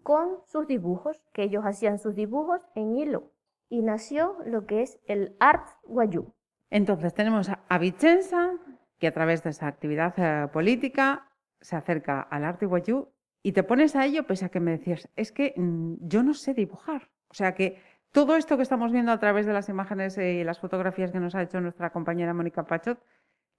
con 0.02 0.40
sus 0.46 0.66
dibujos, 0.66 1.22
que 1.32 1.44
ellos 1.44 1.64
hacían 1.64 2.00
sus 2.00 2.16
dibujos 2.16 2.68
en 2.74 2.98
hilo. 2.98 3.30
Y 3.70 3.84
nació 3.84 4.36
lo 4.46 4.66
que 4.66 4.82
es 4.82 5.00
el 5.06 5.36
art 5.40 5.68
guayú. 5.84 6.34
Entonces 6.74 7.14
tenemos 7.14 7.52
a 7.70 7.78
Vicenza, 7.78 8.52
que 8.98 9.06
a 9.06 9.14
través 9.14 9.44
de 9.44 9.52
esa 9.52 9.68
actividad 9.68 10.16
eh, 10.18 10.48
política 10.48 11.30
se 11.62 11.76
acerca 11.76 12.20
al 12.20 12.44
arte 12.44 12.66
guayú 12.66 13.10
y 13.44 13.52
te 13.52 13.62
pones 13.62 13.96
a 13.96 14.08
ello 14.08 14.26
pese 14.26 14.46
a 14.46 14.50
que 14.50 14.60
me 14.60 14.72
decías, 14.72 15.08
es 15.16 15.32
que 15.32 15.54
mm, 15.56 15.98
yo 16.00 16.24
no 16.24 16.34
sé 16.34 16.56
dibujar. 16.56 17.12
O 17.28 17.36
sea 17.36 17.54
que 17.54 17.80
todo 18.12 18.36
esto 18.38 18.58
que 18.58 18.64
estamos 18.64 18.92
viendo 18.92 19.12
a 19.12 19.20
través 19.20 19.46
de 19.46 19.54
las 19.54 19.70
imágenes 19.70 20.18
eh, 20.18 20.34
y 20.34 20.44
las 20.44 20.60
fotografías 20.60 21.12
que 21.12 21.20
nos 21.20 21.36
ha 21.36 21.44
hecho 21.44 21.62
nuestra 21.62 21.92
compañera 21.92 22.34
Mónica 22.34 22.66
Pachot, 22.66 23.00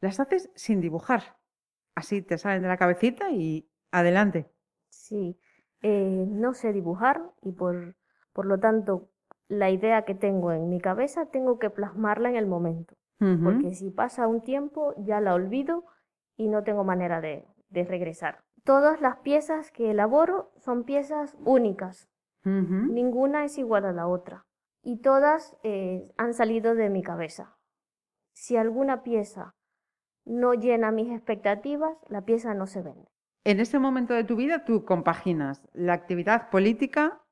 las 0.00 0.18
haces 0.18 0.50
sin 0.56 0.80
dibujar. 0.80 1.36
Así 1.94 2.20
te 2.20 2.36
salen 2.36 2.62
de 2.62 2.68
la 2.68 2.78
cabecita 2.78 3.30
y 3.30 3.70
adelante. 3.92 4.50
Sí, 4.90 5.38
eh, 5.82 6.26
no 6.28 6.52
sé 6.52 6.72
dibujar 6.72 7.22
y 7.42 7.52
por, 7.52 7.94
por 8.32 8.46
lo 8.46 8.58
tanto 8.58 9.08
la 9.48 9.70
idea 9.70 10.04
que 10.04 10.14
tengo 10.14 10.52
en 10.52 10.68
mi 10.68 10.80
cabeza 10.80 11.26
tengo 11.26 11.58
que 11.58 11.70
plasmarla 11.70 12.30
en 12.30 12.36
el 12.36 12.46
momento, 12.46 12.96
Porque 13.18 13.72
si 13.74 13.90
pasa 13.90 14.26
un 14.26 14.42
tiempo 14.42 14.92
ya 14.98 15.20
la 15.20 15.32
olvido 15.32 15.84
y 16.36 16.48
no 16.48 16.62
tengo 16.62 16.84
manera 16.84 17.22
de, 17.22 17.46
de 17.70 17.84
regresar. 17.84 18.44
Todas 18.64 19.00
las 19.00 19.16
piezas 19.18 19.70
que 19.70 19.90
elaboro 19.90 20.52
son 20.56 20.84
piezas 20.84 21.36
únicas, 21.44 22.08
ninguna 22.44 23.44
es 23.44 23.56
igual 23.56 23.86
a 23.86 23.92
la 23.92 24.06
otra 24.06 24.44
y 24.82 24.98
todas 25.00 25.56
eh, 25.62 26.12
han 26.16 26.34
salido 26.34 26.74
de 26.74 26.90
mi 26.90 27.02
cabeza. 27.02 27.56
Si 28.34 28.56
alguna 28.56 29.02
pieza 29.02 29.54
no 30.24 30.54
llena 30.54 30.92
mis 30.92 31.10
expectativas, 31.10 31.96
la 32.08 32.24
pieza 32.24 32.54
no 32.54 32.66
se 32.66 32.82
vende. 32.82 33.08
En 33.44 33.60
ese 33.60 33.78
momento 33.78 34.14
de 34.14 34.24
tu 34.24 34.36
vida 34.36 34.64
tú 34.64 34.84
compaginas 34.84 35.62
la 35.72 35.94
actividad 35.94 36.50
política 36.50 37.22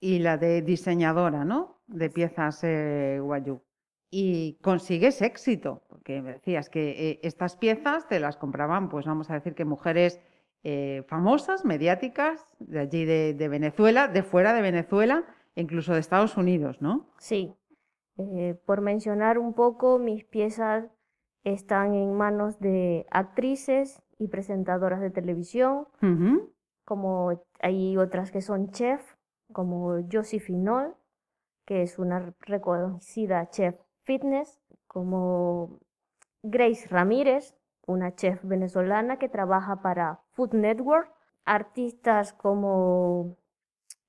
y 0.00 0.18
la 0.18 0.36
de 0.36 0.62
diseñadora, 0.62 1.44
¿no? 1.44 1.82
De 1.86 2.10
piezas 2.10 2.62
eh, 2.64 3.18
guayú. 3.22 3.62
Y 4.10 4.58
consigues 4.62 5.20
éxito, 5.20 5.82
porque 5.88 6.22
me 6.22 6.32
decías 6.34 6.70
que 6.70 7.10
eh, 7.10 7.20
estas 7.22 7.56
piezas 7.56 8.08
te 8.08 8.20
las 8.20 8.36
compraban, 8.36 8.88
pues 8.88 9.04
vamos 9.04 9.30
a 9.30 9.34
decir 9.34 9.54
que 9.54 9.66
mujeres 9.66 10.20
eh, 10.64 11.04
famosas, 11.08 11.64
mediáticas, 11.64 12.44
de 12.58 12.80
allí 12.80 13.04
de, 13.04 13.34
de 13.34 13.48
Venezuela, 13.48 14.08
de 14.08 14.22
fuera 14.22 14.54
de 14.54 14.62
Venezuela, 14.62 15.24
e 15.54 15.62
incluso 15.62 15.92
de 15.92 16.00
Estados 16.00 16.36
Unidos, 16.36 16.80
¿no? 16.80 17.10
Sí. 17.18 17.54
Eh, 18.16 18.58
por 18.64 18.80
mencionar 18.80 19.38
un 19.38 19.54
poco, 19.54 19.98
mis 19.98 20.24
piezas 20.24 20.90
están 21.44 21.94
en 21.94 22.14
manos 22.14 22.58
de 22.58 23.06
actrices 23.10 24.02
y 24.18 24.28
presentadoras 24.28 25.00
de 25.00 25.10
televisión, 25.10 25.86
como 26.84 27.42
hay 27.60 27.96
otras 27.96 28.32
que 28.32 28.40
son 28.40 28.70
chef, 28.70 29.14
como 29.52 29.98
Josie 30.10 30.40
Finol, 30.40 30.96
que 31.64 31.82
es 31.82 31.98
una 31.98 32.34
reconocida 32.40 33.48
chef 33.50 33.76
fitness, 34.18 34.58
como 34.86 35.78
Grace 36.42 36.88
Ramírez, 36.88 37.54
una 37.86 38.14
chef 38.14 38.42
venezolana 38.42 39.18
que 39.18 39.28
trabaja 39.28 39.82
para 39.82 40.20
Food 40.32 40.54
Network, 40.54 41.10
artistas 41.44 42.32
como 42.32 43.36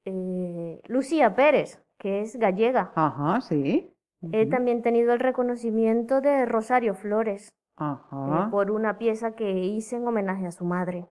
eh, 0.06 0.82
Lucía 0.88 1.36
Pérez, 1.36 1.84
que 1.98 2.22
es 2.22 2.38
gallega. 2.38 2.92
Ajá, 2.96 3.42
sí. 3.42 3.94
He 4.32 4.46
también 4.50 4.82
tenido 4.82 5.12
el 5.14 5.20
reconocimiento 5.20 6.22
de 6.22 6.46
Rosario 6.46 6.94
Flores 6.96 7.54
eh, 8.48 8.52
por 8.52 8.72
una 8.72 8.98
pieza 8.98 9.32
que 9.36 9.52
hice 9.52 9.98
en 9.98 10.08
homenaje 10.08 10.48
a 10.48 10.52
su 10.52 10.64
madre. 10.66 11.10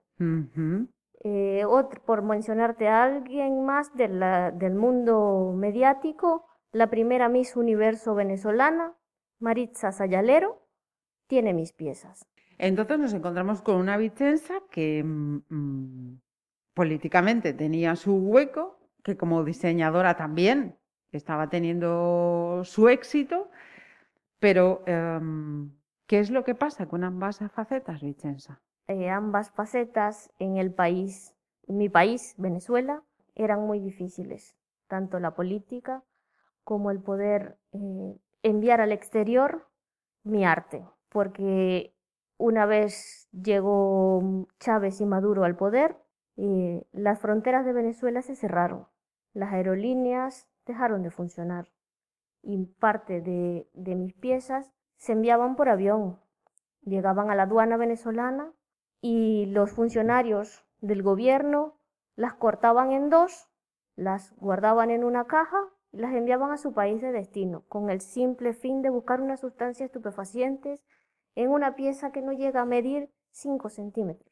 Eh, 1.23 1.63
otro- 1.67 2.01
por 2.05 2.21
mencionarte 2.23 2.87
a 2.87 3.03
alguien 3.03 3.65
más 3.65 3.93
de 3.95 4.07
la- 4.07 4.51
del 4.51 4.73
mundo 4.75 5.53
mediático, 5.55 6.45
la 6.71 6.89
primera 6.89 7.29
Miss 7.29 7.55
Universo 7.55 8.15
venezolana, 8.15 8.93
Maritza 9.39 9.91
Sayalero, 9.91 10.65
tiene 11.27 11.53
mis 11.53 11.73
piezas. 11.73 12.25
Entonces 12.57 12.99
nos 12.99 13.13
encontramos 13.13 13.61
con 13.61 13.77
una 13.77 13.97
Vicenza 13.97 14.55
que 14.69 15.03
mm, 15.03 15.41
mm, 15.49 16.21
políticamente 16.73 17.53
tenía 17.53 17.95
su 17.95 18.15
hueco, 18.15 18.79
que 19.03 19.15
como 19.15 19.43
diseñadora 19.43 20.17
también 20.17 20.77
estaba 21.11 21.49
teniendo 21.49 22.61
su 22.65 22.89
éxito, 22.89 23.49
pero 24.39 24.83
em, 24.85 25.71
¿qué 26.05 26.19
es 26.19 26.29
lo 26.29 26.43
que 26.43 26.55
pasa 26.55 26.87
con 26.87 27.03
ambas 27.03 27.39
facetas, 27.51 28.01
Vicenza? 28.01 28.61
Eh, 28.87 29.09
ambas 29.09 29.51
facetas 29.51 30.31
en 30.39 30.57
el 30.57 30.73
país, 30.73 31.35
en 31.67 31.77
mi 31.77 31.89
país, 31.89 32.35
Venezuela, 32.37 33.03
eran 33.35 33.61
muy 33.61 33.79
difíciles, 33.79 34.55
tanto 34.87 35.19
la 35.19 35.35
política 35.35 36.03
como 36.69 36.91
el 36.91 37.01
poder 37.01 37.57
eh, 37.71 38.15
enviar 38.43 38.79
al 38.79 38.91
exterior 38.91 39.67
mi 40.21 40.45
arte, 40.45 40.85
porque 41.09 41.95
una 42.37 42.67
vez 42.67 43.27
llegó 43.31 44.45
Chávez 44.59 45.01
y 45.01 45.07
Maduro 45.07 45.45
al 45.45 45.55
poder, 45.55 45.97
eh, 46.37 46.85
las 46.91 47.17
fronteras 47.17 47.65
de 47.65 47.73
Venezuela 47.73 48.21
se 48.21 48.35
cerraron, 48.35 48.85
las 49.33 49.51
aerolíneas 49.51 50.47
dejaron 50.67 51.01
de 51.01 51.09
funcionar 51.09 51.71
y 52.43 52.63
parte 52.67 53.19
de, 53.19 53.67
mis 53.73 54.13
piezas 54.13 54.71
se 54.97 55.13
enviaban 55.13 55.55
por 55.55 55.69
avión, 55.69 56.19
llegaban 56.83 57.31
a 57.31 57.35
la 57.35 57.43
aduana 57.43 57.77
venezolana 57.77 58.53
y 59.01 59.47
los 59.47 59.71
funcionarios 59.71 60.63
del 60.81 61.01
gobierno 61.01 61.79
las 62.15 62.35
cortaban 62.35 62.91
en 62.91 63.09
dos, 63.09 63.49
las 63.95 64.35
guardaban 64.35 64.91
en 64.91 65.03
una 65.03 65.25
caja 65.25 65.67
las 65.91 66.13
enviaban 66.13 66.51
a 66.51 66.57
su 66.57 66.73
país 66.73 67.01
de 67.01 67.11
destino, 67.11 67.63
con 67.67 67.89
el 67.89 68.01
simple 68.01 68.53
fin 68.53 68.81
de 68.81 68.89
buscar 68.89 69.21
unas 69.21 69.39
sustancias 69.39 69.87
estupefacientes 69.87 70.83
en 71.35 71.49
una 71.49 71.75
pieza 71.75 72.11
que 72.11 72.21
no 72.21 72.31
llega 72.31 72.61
a 72.61 72.65
medir 72.65 73.09
5 73.31 73.69
centímetros. 73.69 74.29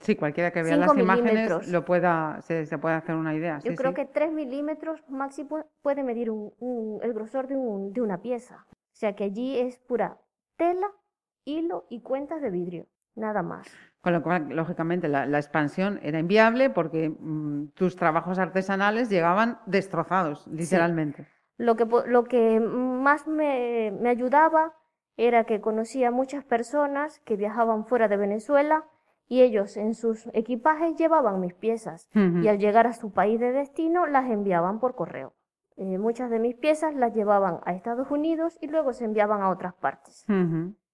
Sí, 0.00 0.16
cualquiera 0.16 0.50
que 0.50 0.62
vea 0.62 0.76
las 0.76 0.94
imágenes 0.98 1.68
lo 1.68 1.84
pueda, 1.86 2.42
se, 2.42 2.66
se 2.66 2.76
puede 2.76 2.96
hacer 2.96 3.14
una 3.14 3.34
idea. 3.34 3.58
Yo 3.64 3.70
sí, 3.70 3.76
creo 3.76 3.92
sí. 3.92 3.94
que 3.96 4.04
3 4.04 4.30
milímetros 4.32 5.02
máximo 5.08 5.64
puede 5.80 6.02
medir 6.02 6.30
un- 6.30 6.52
un- 6.58 7.00
el 7.02 7.14
grosor 7.14 7.48
de, 7.48 7.56
un- 7.56 7.94
de 7.94 8.02
una 8.02 8.20
pieza. 8.20 8.66
O 8.70 8.96
sea 9.00 9.14
que 9.16 9.24
allí 9.24 9.58
es 9.58 9.78
pura 9.78 10.18
tela, 10.56 10.88
hilo 11.46 11.86
y 11.88 12.02
cuentas 12.02 12.42
de 12.42 12.50
vidrio, 12.50 12.86
nada 13.14 13.42
más. 13.42 13.66
Con 14.00 14.14
lo 14.14 14.22
cual, 14.22 14.48
lógicamente, 14.48 15.08
la, 15.08 15.26
la 15.26 15.38
expansión 15.38 16.00
era 16.02 16.18
inviable 16.18 16.70
porque 16.70 17.10
mm, 17.10 17.68
tus 17.74 17.96
trabajos 17.96 18.38
artesanales 18.38 19.10
llegaban 19.10 19.58
destrozados, 19.66 20.46
literalmente. 20.46 21.26
Lo 21.58 21.76
que, 21.76 21.86
lo 22.06 22.24
que 22.24 22.58
más 22.60 23.26
me, 23.26 23.92
me 24.00 24.08
ayudaba 24.08 24.72
era 25.18 25.44
que 25.44 25.60
conocía 25.60 26.10
muchas 26.10 26.44
personas 26.44 27.20
que 27.20 27.36
viajaban 27.36 27.84
fuera 27.84 28.08
de 28.08 28.16
Venezuela 28.16 28.86
y 29.28 29.42
ellos 29.42 29.76
en 29.76 29.94
sus 29.94 30.28
equipajes 30.32 30.96
llevaban 30.96 31.40
mis 31.40 31.52
piezas 31.54 32.08
y 32.14 32.48
al 32.48 32.58
llegar 32.58 32.86
a 32.86 32.94
su 32.94 33.12
país 33.12 33.38
de 33.38 33.52
destino 33.52 34.06
las 34.06 34.30
enviaban 34.30 34.80
por 34.80 34.94
correo. 34.96 35.34
Eh, 35.76 35.98
muchas 35.98 36.30
de 36.30 36.38
mis 36.38 36.56
piezas 36.56 36.94
las 36.94 37.14
llevaban 37.14 37.60
a 37.64 37.72
Estados 37.74 38.10
Unidos 38.10 38.58
y 38.60 38.66
luego 38.66 38.92
se 38.92 39.04
enviaban 39.04 39.42
a 39.42 39.50
otras 39.50 39.74
partes. 39.74 40.26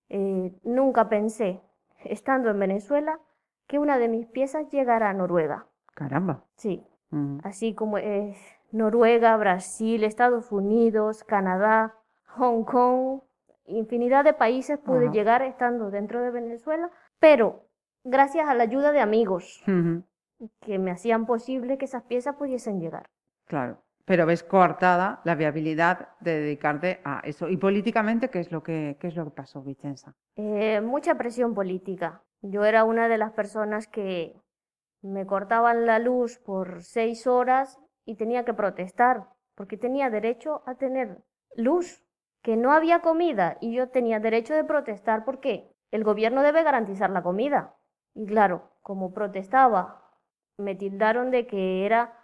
Eh, 0.08 0.52
nunca 0.64 1.08
pensé, 1.08 1.62
estando 2.10 2.50
en 2.50 2.58
Venezuela, 2.58 3.18
que 3.66 3.78
una 3.78 3.98
de 3.98 4.08
mis 4.08 4.26
piezas 4.26 4.70
llegara 4.70 5.10
a 5.10 5.14
Noruega. 5.14 5.66
Caramba. 5.94 6.44
Sí, 6.56 6.84
Ujú. 7.10 7.40
así 7.42 7.74
como 7.74 7.98
es 7.98 8.36
Noruega, 8.72 9.36
Brasil, 9.36 10.04
Estados 10.04 10.52
Unidos, 10.52 11.24
Canadá, 11.24 11.94
Hong 12.36 12.64
Kong, 12.64 13.20
infinidad 13.66 14.24
de 14.24 14.32
países 14.34 14.78
pude 14.78 15.06
Ajá. 15.06 15.12
llegar 15.12 15.42
estando 15.42 15.90
dentro 15.90 16.20
de 16.22 16.30
Venezuela, 16.30 16.90
pero 17.18 17.62
gracias 18.04 18.48
a 18.48 18.54
la 18.54 18.64
ayuda 18.64 18.92
de 18.92 19.00
amigos 19.00 19.62
que 20.60 20.78
me 20.78 20.90
hacían 20.90 21.26
posible 21.26 21.78
que 21.78 21.86
esas 21.86 22.02
piezas 22.04 22.36
pudiesen 22.36 22.80
llegar. 22.80 23.08
Claro. 23.46 23.78
Pero 24.06 24.24
ves 24.24 24.42
coartada 24.42 25.20
la 25.24 25.34
viabilidad 25.34 26.08
de 26.20 26.40
dedicarte 26.40 27.00
a 27.04 27.20
eso. 27.24 27.48
Y 27.48 27.56
políticamente, 27.56 28.30
¿qué 28.30 28.38
es 28.38 28.52
lo 28.52 28.62
que, 28.62 28.96
qué 29.00 29.08
es 29.08 29.16
lo 29.16 29.24
que 29.24 29.32
pasó, 29.32 29.62
Vicenza? 29.62 30.14
Eh, 30.36 30.80
mucha 30.80 31.16
presión 31.16 31.54
política. 31.54 32.22
Yo 32.40 32.64
era 32.64 32.84
una 32.84 33.08
de 33.08 33.18
las 33.18 33.32
personas 33.32 33.88
que 33.88 34.40
me 35.02 35.26
cortaban 35.26 35.86
la 35.86 35.98
luz 35.98 36.38
por 36.38 36.82
seis 36.82 37.26
horas 37.26 37.80
y 38.04 38.14
tenía 38.14 38.44
que 38.44 38.54
protestar, 38.54 39.28
porque 39.56 39.76
tenía 39.76 40.08
derecho 40.08 40.62
a 40.66 40.76
tener 40.76 41.18
luz, 41.56 42.02
que 42.42 42.56
no 42.56 42.72
había 42.72 43.00
comida 43.00 43.58
y 43.60 43.74
yo 43.74 43.88
tenía 43.88 44.20
derecho 44.20 44.54
de 44.54 44.62
protestar 44.62 45.24
porque 45.24 45.68
el 45.90 46.04
gobierno 46.04 46.42
debe 46.42 46.62
garantizar 46.62 47.10
la 47.10 47.24
comida. 47.24 47.74
Y 48.14 48.24
claro, 48.26 48.70
como 48.82 49.12
protestaba, 49.12 50.12
me 50.56 50.76
tildaron 50.76 51.32
de 51.32 51.48
que 51.48 51.84
era 51.84 52.16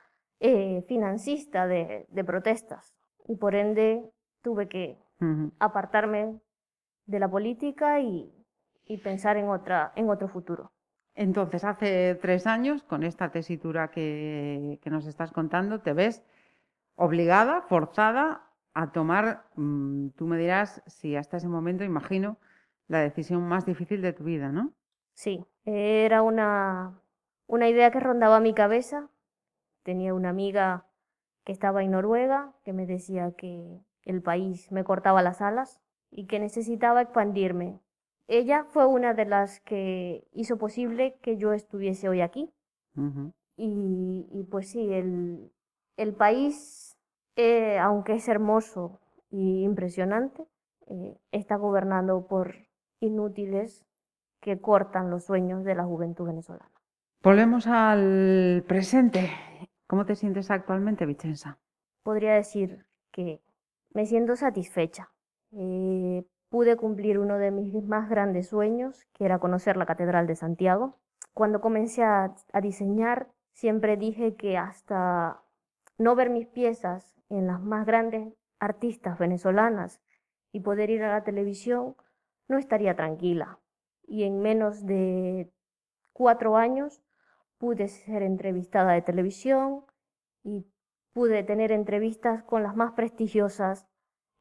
eh, 0.45 0.83
financista 0.89 1.69
de, 1.69 2.07
de 2.09 2.25
protestas 2.25 2.93
y 3.29 3.37
por 3.37 3.55
ende 3.55 4.03
tuve 4.43 4.67
que 4.67 4.99
apartarme 5.61 6.41
de 7.07 7.21
la 7.21 7.31
política 7.31 8.01
y, 8.01 8.35
y 8.85 8.99
pensar 8.99 9.37
en, 9.37 9.49
otra, 9.49 9.93
en 9.95 10.11
otro 10.11 10.27
futuro. 10.27 10.73
Entonces, 11.15 11.63
hace 11.63 12.19
tres 12.21 12.49
años, 12.49 12.83
con 12.83 13.05
esta 13.05 13.31
tesitura 13.31 13.93
que, 13.93 14.81
que 14.83 14.91
nos 14.91 15.07
estás 15.07 15.31
contando, 15.31 15.81
te 15.81 15.93
ves 15.93 16.25
obligada, 16.97 17.63
forzada 17.63 18.49
a 18.75 18.91
tomar, 18.91 19.45
mm, 19.55 20.09
tú 20.17 20.27
me 20.27 20.39
dirás 20.39 20.83
si 20.87 21.15
hasta 21.15 21.37
ese 21.37 21.47
momento, 21.47 21.85
imagino, 21.85 22.39
la 22.89 22.99
decisión 22.99 23.43
más 23.47 23.65
difícil 23.65 24.03
de 24.03 24.13
tu 24.13 24.25
vida, 24.25 24.51
¿no? 24.51 24.73
Sí, 25.15 25.45
era 25.65 26.23
una, 26.23 26.99
una 27.47 27.69
idea 27.69 27.93
que 27.93 28.01
rondaba 28.01 28.41
mi 28.41 28.55
cabeza. 28.55 29.09
Tenía 29.83 30.15
una 30.15 30.31
amiga 30.31 30.87
que 31.45 31.53
estaba 31.53 31.83
en 31.83 31.91
Noruega 31.91 32.53
que 32.65 32.73
me 32.73 32.87
decía 32.87 33.33
que 33.33 33.81
el 34.05 34.23
país 34.23 34.71
me 34.71 34.85
cortaba 34.85 35.23
las 35.23 35.41
alas 35.41 35.81
y 36.11 36.27
que 36.27 36.39
necesitaba 36.39 37.03
expandirme. 37.03 37.81
Ella 38.29 38.65
fue 38.65 38.87
una 38.87 39.15
de 39.15 39.25
las 39.25 39.61
que 39.61 40.27
hizo 40.33 40.57
posible 40.57 41.19
que 41.23 41.37
yo 41.37 41.53
estuviese 41.53 42.09
hoy 42.09 42.21
aquí. 42.21 42.51
Y, 43.57 44.27
y 44.31 44.45
pues 44.51 44.71
sí, 44.71 44.93
el, 44.93 45.51
el 45.97 46.15
país, 46.15 46.99
eh, 47.37 47.79
aunque 47.79 48.15
es 48.15 48.29
hermoso 48.29 49.01
y 49.31 49.65
impresionante, 49.65 50.45
eh, 50.89 51.17
está 51.33 51.57
gobernado 51.57 52.27
por 52.27 52.55
inútiles 53.01 53.85
que 54.41 54.61
cortan 54.61 55.11
los 55.11 55.25
sueños 55.25 55.65
de 55.65 55.75
la 55.75 55.85
juventud 55.85 56.27
venezolana. 56.27 56.71
Volvemos 57.23 57.67
al 57.67 58.65
presente. 58.67 59.31
¿Cómo 59.93 60.07
te 60.07 60.17
sientes 60.17 60.51
actualmente, 60.51 61.05
Vicenza? 61.05 61.59
Podría 62.03 62.33
decir 62.33 62.87
que 63.11 63.43
me 63.93 64.07
siento 64.07 64.37
satisfecha. 64.37 65.11
Eh, 65.51 66.25
pude 66.49 66.79
cumplir 66.79 67.19
uno 67.19 67.37
de 67.37 67.51
mis 67.51 67.75
más 67.85 68.09
grandes 68.09 68.49
sueños, 68.49 69.05
que 69.13 69.27
era 69.27 69.39
conocer 69.39 69.77
la 69.77 69.85
Catedral 69.85 70.27
de 70.27 70.35
Santiago. 70.35 70.99
Cuando 71.35 71.61
comencé 71.61 72.05
a, 72.05 72.35
a 72.55 72.61
diseñar, 72.63 73.29
siempre 73.53 73.99
dije 73.99 74.35
que 74.35 74.57
hasta 74.57 75.43
no 75.99 76.17
ver 76.17 76.31
mis 76.31 76.47
piezas 76.47 77.15
en 77.29 77.47
las 77.47 77.61
más 77.61 77.85
grandes 77.85 78.33
artistas 78.61 79.19
venezolanas 79.19 80.01
y 80.53 80.61
poder 80.61 80.89
ir 80.89 81.03
a 81.03 81.11
la 81.11 81.23
televisión, 81.23 81.97
no 82.49 82.57
estaría 82.57 82.97
tranquila. 82.97 83.59
Y 84.07 84.23
en 84.23 84.41
menos 84.41 84.87
de 84.87 85.53
cuatro 86.15 86.57
años 86.57 87.03
pude 87.63 87.87
ser 87.87 88.25
entrevistada 88.25 88.95
de 88.95 89.03
televisión 89.03 89.85
y 90.43 90.67
pude 91.13 91.45
tener 91.45 91.71
entrevistas 91.71 92.43
con 92.43 92.65
las 92.65 92.75
más 92.75 92.95
prestigiosas 92.95 93.87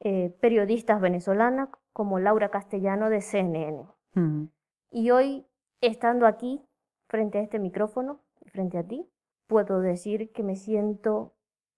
eh, 0.00 0.36
periodistas 0.40 1.00
venezolanas 1.00 1.68
como 1.92 2.18
Laura 2.18 2.48
Castellano 2.48 3.10
de 3.10 3.20
CNN. 3.20 3.86
Mm. 4.14 4.46
Y 4.90 5.12
hoy, 5.12 5.46
estando 5.80 6.26
aquí, 6.26 6.66
frente 7.08 7.38
a 7.38 7.42
este 7.42 7.60
micrófono, 7.60 8.24
frente 8.46 8.76
a 8.76 8.88
ti, 8.88 9.08
puedo 9.46 9.78
decir 9.78 10.32
que 10.32 10.42
me 10.42 10.56
siento 10.56 11.36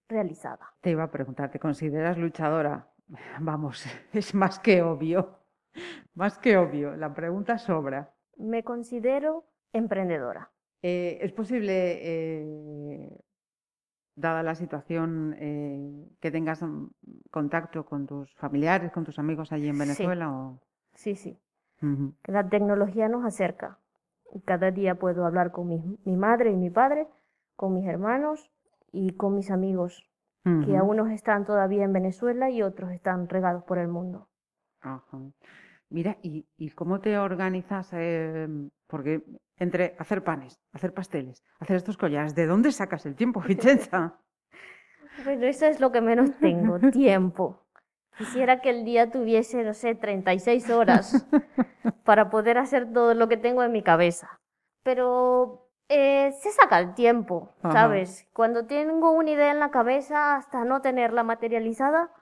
realizada. 0.08 0.72
Te 0.80 0.92
iba 0.92 1.02
a 1.02 1.10
preguntar, 1.10 1.50
¿te 1.50 1.58
consideras 1.58 2.16
luchadora? 2.16 2.90
Vamos, 3.38 3.84
es 4.14 4.34
más 4.34 4.58
que 4.58 4.80
obvio. 4.80 5.40
Más 6.14 6.38
que 6.38 6.56
obvio. 6.56 6.96
La 6.96 7.12
pregunta 7.12 7.58
sobra. 7.58 8.14
Me 8.36 8.62
considero 8.62 9.44
emprendedora. 9.72 10.53
Eh, 10.86 11.18
¿Es 11.22 11.32
posible, 11.32 11.72
eh, 12.02 13.08
dada 14.16 14.42
la 14.42 14.54
situación, 14.54 15.34
eh, 15.38 16.06
que 16.20 16.30
tengas 16.30 16.62
mm, 16.62 16.88
contacto 17.30 17.86
con 17.86 18.06
tus 18.06 18.30
familiares, 18.34 18.92
con 18.92 19.02
tus 19.04 19.18
amigos 19.18 19.50
allí 19.50 19.66
en 19.68 19.74
Sí. 19.76 19.80
Venezuela? 19.80 20.30
o- 20.30 20.60
Sí, 20.92 21.14
sí. 21.16 21.38
Que 22.22 22.32
La 22.32 22.46
tecnología 22.48 23.08
nos 23.08 23.24
acerca. 23.24 23.78
Cada 24.44 24.70
día 24.70 24.94
puedo 24.96 25.24
hablar 25.24 25.52
con 25.52 25.68
mi, 25.68 25.82
mi 26.04 26.16
madre 26.18 26.50
y 26.50 26.56
mi 26.56 26.68
padre, 26.68 27.08
con 27.56 27.72
mis 27.74 27.86
hermanos 27.86 28.50
y 28.92 29.14
con 29.16 29.36
mis 29.36 29.50
amigos, 29.50 30.06
que 30.44 30.50
Ujú. 30.50 30.76
algunos 30.76 31.10
están 31.10 31.46
todavía 31.46 31.84
en 31.84 31.94
Venezuela 31.94 32.50
y 32.50 32.62
otros 32.62 32.92
están 32.92 33.28
regados 33.28 33.64
por 33.64 33.78
el 33.78 33.88
mundo. 33.88 34.28
Ajá. 34.82 35.18
Mira, 35.90 36.18
¿y, 36.22 36.46
y 36.58 36.70
cómo 36.70 37.00
te 37.00 37.16
organizas? 37.18 37.88
eh, 37.92 38.48
porque 38.94 39.24
entre 39.58 39.96
hacer 39.98 40.22
panes, 40.22 40.60
hacer 40.72 40.94
pasteles, 40.94 41.42
hacer 41.58 41.74
estos 41.74 41.96
collares, 41.96 42.36
¿de 42.36 42.46
dónde 42.46 42.70
sacas 42.70 43.04
el 43.06 43.16
tiempo, 43.16 43.40
Vicenza? 43.48 44.20
Bueno, 45.24 45.46
eso 45.46 45.66
es 45.66 45.80
lo 45.80 45.90
que 45.90 46.00
menos 46.00 46.38
tengo, 46.38 46.78
tiempo. 46.92 47.66
Quisiera 48.16 48.60
que 48.60 48.70
el 48.70 48.84
día 48.84 49.10
tuviese, 49.10 49.64
no 49.64 49.74
sé, 49.74 49.96
36 49.96 50.70
horas 50.70 51.26
para 52.04 52.30
poder 52.30 52.56
hacer 52.56 52.92
todo 52.92 53.14
lo 53.14 53.28
que 53.28 53.36
tengo 53.36 53.64
en 53.64 53.72
mi 53.72 53.82
cabeza. 53.82 54.38
Pero 54.84 55.72
eh, 55.88 56.30
se 56.40 56.52
saca 56.52 56.78
el 56.78 56.94
tiempo, 56.94 57.52
Ajá. 57.62 57.72
¿sabes? 57.72 58.28
Cuando 58.32 58.66
tengo 58.66 59.10
una 59.10 59.30
idea 59.30 59.50
en 59.50 59.58
la 59.58 59.72
cabeza, 59.72 60.36
hasta 60.36 60.64
no 60.64 60.82
tenerla 60.82 61.24
materializada, 61.24 62.12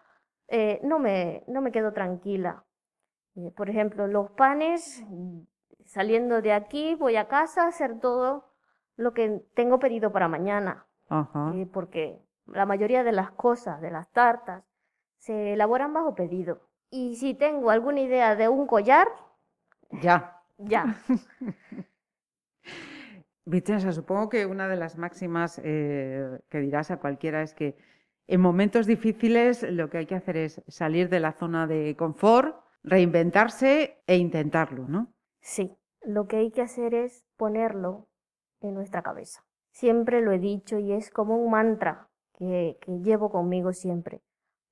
eh, 0.48 0.80
no 0.82 0.98
me, 0.98 1.44
no 1.48 1.60
me 1.60 1.70
quedo 1.70 1.92
tranquila. 1.92 2.64
Eh, 3.36 3.50
por 3.54 3.68
ejemplo, 3.68 4.06
los 4.06 4.30
panes, 4.30 5.04
saliendo 5.92 6.40
de 6.40 6.54
aquí, 6.54 6.94
voy 6.94 7.16
a 7.16 7.28
casa 7.28 7.64
a 7.64 7.68
hacer 7.68 8.00
todo 8.00 8.46
lo 8.96 9.12
que 9.12 9.42
tengo 9.54 9.78
pedido 9.78 10.10
para 10.10 10.26
mañana. 10.26 10.86
Ajá. 11.10 11.52
Eh, 11.54 11.66
porque 11.70 12.18
la 12.46 12.64
mayoría 12.64 13.04
de 13.04 13.12
las 13.12 13.30
cosas, 13.32 13.82
de 13.82 13.90
las 13.90 14.10
tartas, 14.10 14.64
se 15.18 15.52
elaboran 15.52 15.92
bajo 15.92 16.14
pedido. 16.14 16.62
Y 16.90 17.16
si 17.16 17.34
tengo 17.34 17.70
alguna 17.70 18.00
idea 18.00 18.34
de 18.36 18.48
un 18.48 18.66
collar, 18.66 19.06
Ya. 19.90 20.40
ya. 20.56 20.96
Vicenza, 23.44 23.92
supongo 23.92 24.28
que 24.30 24.46
una 24.46 24.68
de 24.68 24.76
las 24.76 24.96
máximas 24.96 25.60
eh, 25.62 26.38
que 26.48 26.58
dirás 26.60 26.90
a 26.90 26.98
cualquiera 26.98 27.42
es 27.42 27.52
que 27.54 27.76
en 28.28 28.40
momentos 28.40 28.86
difíciles 28.86 29.62
lo 29.64 29.90
que 29.90 29.98
hay 29.98 30.06
que 30.06 30.14
hacer 30.14 30.36
es 30.38 30.62
salir 30.68 31.08
de 31.10 31.20
la 31.20 31.32
zona 31.32 31.66
de 31.66 31.96
confort, 31.96 32.56
reinventarse 32.84 34.00
e 34.06 34.16
intentarlo, 34.16 34.86
¿no? 34.88 35.12
Sí, 35.40 35.76
lo 36.04 36.26
que 36.26 36.36
hay 36.36 36.50
que 36.50 36.62
hacer 36.62 36.94
es 36.94 37.24
ponerlo 37.36 38.08
en 38.60 38.74
nuestra 38.74 39.02
cabeza. 39.02 39.44
Siempre 39.70 40.20
lo 40.20 40.32
he 40.32 40.38
dicho 40.38 40.78
y 40.78 40.92
es 40.92 41.10
como 41.10 41.36
un 41.36 41.50
mantra 41.50 42.08
que, 42.34 42.78
llevo 43.02 43.30
conmigo 43.30 43.72
siempre. 43.72 44.22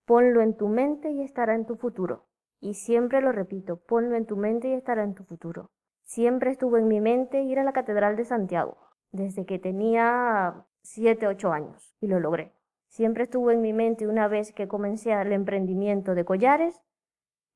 Ponlo 0.04 0.42
en 0.42 0.56
tu 0.56 0.68
mente 0.68 1.10
y 1.10 1.22
estará 1.22 1.54
en 1.54 1.66
tu 1.66 1.76
futuro. 1.76 2.26
Y 2.60 2.74
siempre 2.74 3.20
lo 3.22 3.32
repito, 3.32 3.76
ponlo 3.76 4.16
en 4.16 4.26
tu 4.26 4.36
mente 4.36 4.68
y 4.68 4.72
estará 4.72 5.04
en 5.04 5.14
tu 5.14 5.24
futuro. 5.24 5.70
Siempre 6.02 6.50
estuvo 6.50 6.76
en 6.76 6.88
mi 6.88 7.00
mente 7.00 7.42
ir 7.42 7.58
a 7.58 7.64
la 7.64 7.72
Catedral 7.72 8.16
de 8.16 8.24
Santiago, 8.24 8.76
desde 9.12 9.46
que 9.46 9.58
tenía 9.58 10.66
7, 10.82 11.26
8 11.26 11.52
años, 11.52 11.94
y 12.00 12.08
lo 12.08 12.20
logré. 12.20 12.52
Siempre 12.88 13.24
estuvo 13.24 13.50
en 13.52 13.62
mi 13.62 13.72
mente 13.72 14.08
una 14.08 14.26
vez 14.26 14.52
que 14.52 14.68
comencé 14.68 15.12
el 15.12 15.32
emprendimiento 15.32 16.14
de 16.14 16.24
collares, 16.24 16.82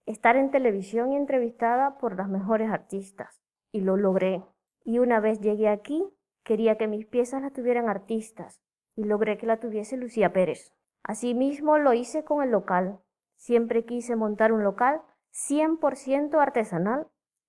estar 0.07 0.37
en 0.37 0.51
televisión 0.51 1.13
y 1.13 1.17
entrevistada 1.17 1.99
por 1.99 2.17
las 2.17 2.29
mejores 2.29 2.71
artistas. 2.71 3.44
Y 3.75 3.81
lo 3.81 3.97
logré. 3.97 4.45
Y 4.85 5.01
una 5.01 5.19
vez 5.19 5.41
llegué 5.41 5.69
aquí, 5.69 6.09
quería 6.45 6.79
que 6.79 6.87
mis 6.87 7.07
piezas 7.07 7.43
las 7.43 7.53
tuvieran 7.53 7.89
artistas. 7.89 8.63
Y 8.95 9.03
logré 9.03 9.37
que 9.37 9.47
la 9.47 9.59
tuviese 9.59 9.97
Lucía 9.97 10.33
Pérez. 10.33 10.73
Asimismo 11.03 11.77
lo 11.79 11.93
hice 11.93 12.23
con 12.23 12.45
el 12.45 12.53
local. 12.53 13.01
Siempre 13.35 13.85
quise 13.85 14.15
montar 14.15 14.53
un 14.53 14.63
local 14.63 15.03
100% 15.33 16.41
artesanal 16.41 17.09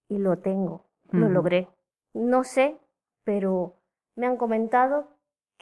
y 0.09 0.17
lo 0.17 0.39
tengo. 0.39 0.87
Lo 1.11 1.29
logré. 1.29 1.69
No 2.15 2.43
sé, 2.43 2.79
pero 3.23 3.75
me 4.15 4.25
han 4.25 4.37
comentado 4.37 5.07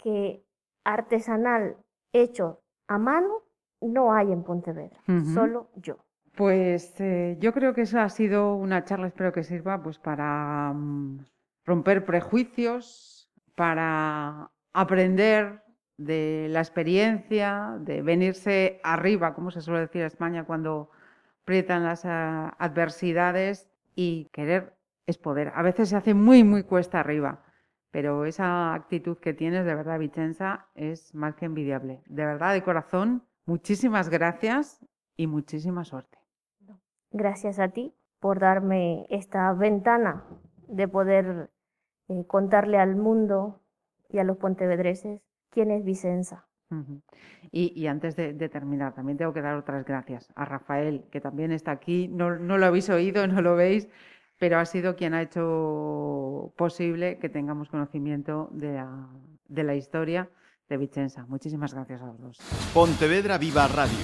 que 0.02 0.45
artesanal 0.86 1.76
hecho 2.13 2.62
a 2.88 2.97
mano 2.97 3.41
no 3.82 4.13
hay 4.13 4.32
en 4.32 4.43
Pontevedra. 4.43 5.02
Solo 5.34 5.67
yo. 5.76 5.97
Pues 6.35 6.99
eh, 6.99 7.37
yo 7.39 7.53
creo 7.53 7.73
que 7.75 7.81
eso 7.81 7.99
ha 7.99 8.09
sido 8.09 8.55
una 8.55 8.83
charla, 8.85 9.07
espero 9.07 9.31
que 9.31 9.43
sirva 9.43 9.81
pues 9.83 9.99
para 9.99 10.73
mm, 10.73 11.25
romper 11.63 12.05
prejuicios, 12.05 13.29
para 13.55 14.49
aprender 14.73 15.63
de 15.97 16.47
la 16.49 16.59
experiencia, 16.59 17.77
de 17.79 18.01
venirse 18.01 18.79
arriba, 18.83 19.35
como 19.35 19.51
se 19.51 19.61
suele 19.61 19.81
decir 19.81 20.01
en 20.01 20.07
España 20.07 20.45
cuando 20.45 20.89
aprietan 21.43 21.83
las 21.83 22.03
ah, 22.05 22.55
adversidades 22.57 23.69
y 23.95 24.29
querer 24.33 24.75
es 25.05 25.19
poder. 25.19 25.51
A 25.55 25.61
veces 25.61 25.89
se 25.89 25.95
hace 25.95 26.15
muy, 26.15 26.43
muy 26.43 26.63
cuesta 26.63 26.99
arriba, 26.99 27.43
pero 27.91 28.25
esa 28.25 28.73
actitud 28.73 29.17
que 29.19 29.33
tienes 29.33 29.65
de 29.65 29.75
verdad, 29.75 29.99
Vicenza, 29.99 30.67
es 30.73 31.13
más 31.13 31.35
que 31.35 31.45
envidiable. 31.45 32.01
De 32.07 32.25
verdad, 32.25 32.53
de 32.53 32.63
corazón, 32.63 33.23
muchísimas 33.45 34.09
gracias 34.09 34.83
y 35.15 35.27
muchísima 35.27 35.83
suerte. 35.83 36.22
Gracias 37.13 37.60
a 37.60 37.69
ti 37.69 37.93
por 38.19 38.39
darme 38.39 39.06
esta 39.10 39.54
ventana 39.54 40.23
de 40.67 40.88
poder 40.88 41.52
eh, 42.10 42.26
contarle 42.26 42.80
al 42.80 42.95
mundo 42.95 43.62
y 44.10 44.17
a 44.17 44.23
los 44.23 44.38
pontevedreses 44.38 45.21
quién 45.49 45.71
es 45.71 45.86
Vicenza. 45.86 46.47
Y, 47.52 47.71
y 47.80 47.86
antes 47.86 48.15
de, 48.15 48.34
de 48.34 48.49
terminar, 48.49 48.95
también 48.95 49.17
tengo 49.19 49.32
que 49.32 49.43
dar 49.43 49.56
otras 49.56 49.86
gracias 49.86 50.32
a 50.36 50.43
Rafael, 50.43 51.06
que 51.12 51.21
también 51.21 51.52
está 51.52 51.69
aquí. 51.69 52.08
No, 52.08 52.36
no 52.36 52.58
lo 52.58 52.65
habéis 52.65 52.89
oído, 52.89 53.28
no 53.28 53.43
lo 53.43 53.56
veis, 53.56 53.88
pero 54.39 54.58
ha 54.58 54.65
sido 54.65 54.95
quien 54.95 55.13
ha 55.13 55.21
hecho 55.21 56.52
posible 56.58 57.19
que 57.19 57.30
tengamos 57.30 57.69
conocimiento 57.69 58.49
de 58.52 58.73
la, 58.73 59.08
de 59.47 59.63
la 59.63 59.76
historia 59.76 60.30
de 60.67 60.78
Vicenza. 60.78 61.28
Muchísimas 61.28 61.76
gracias 61.76 62.02
a 62.02 62.08
los 62.08 62.19
dos. 62.19 62.38
Pontevedra 62.73 63.38
Viva 63.38 63.67
Radio. 63.67 64.04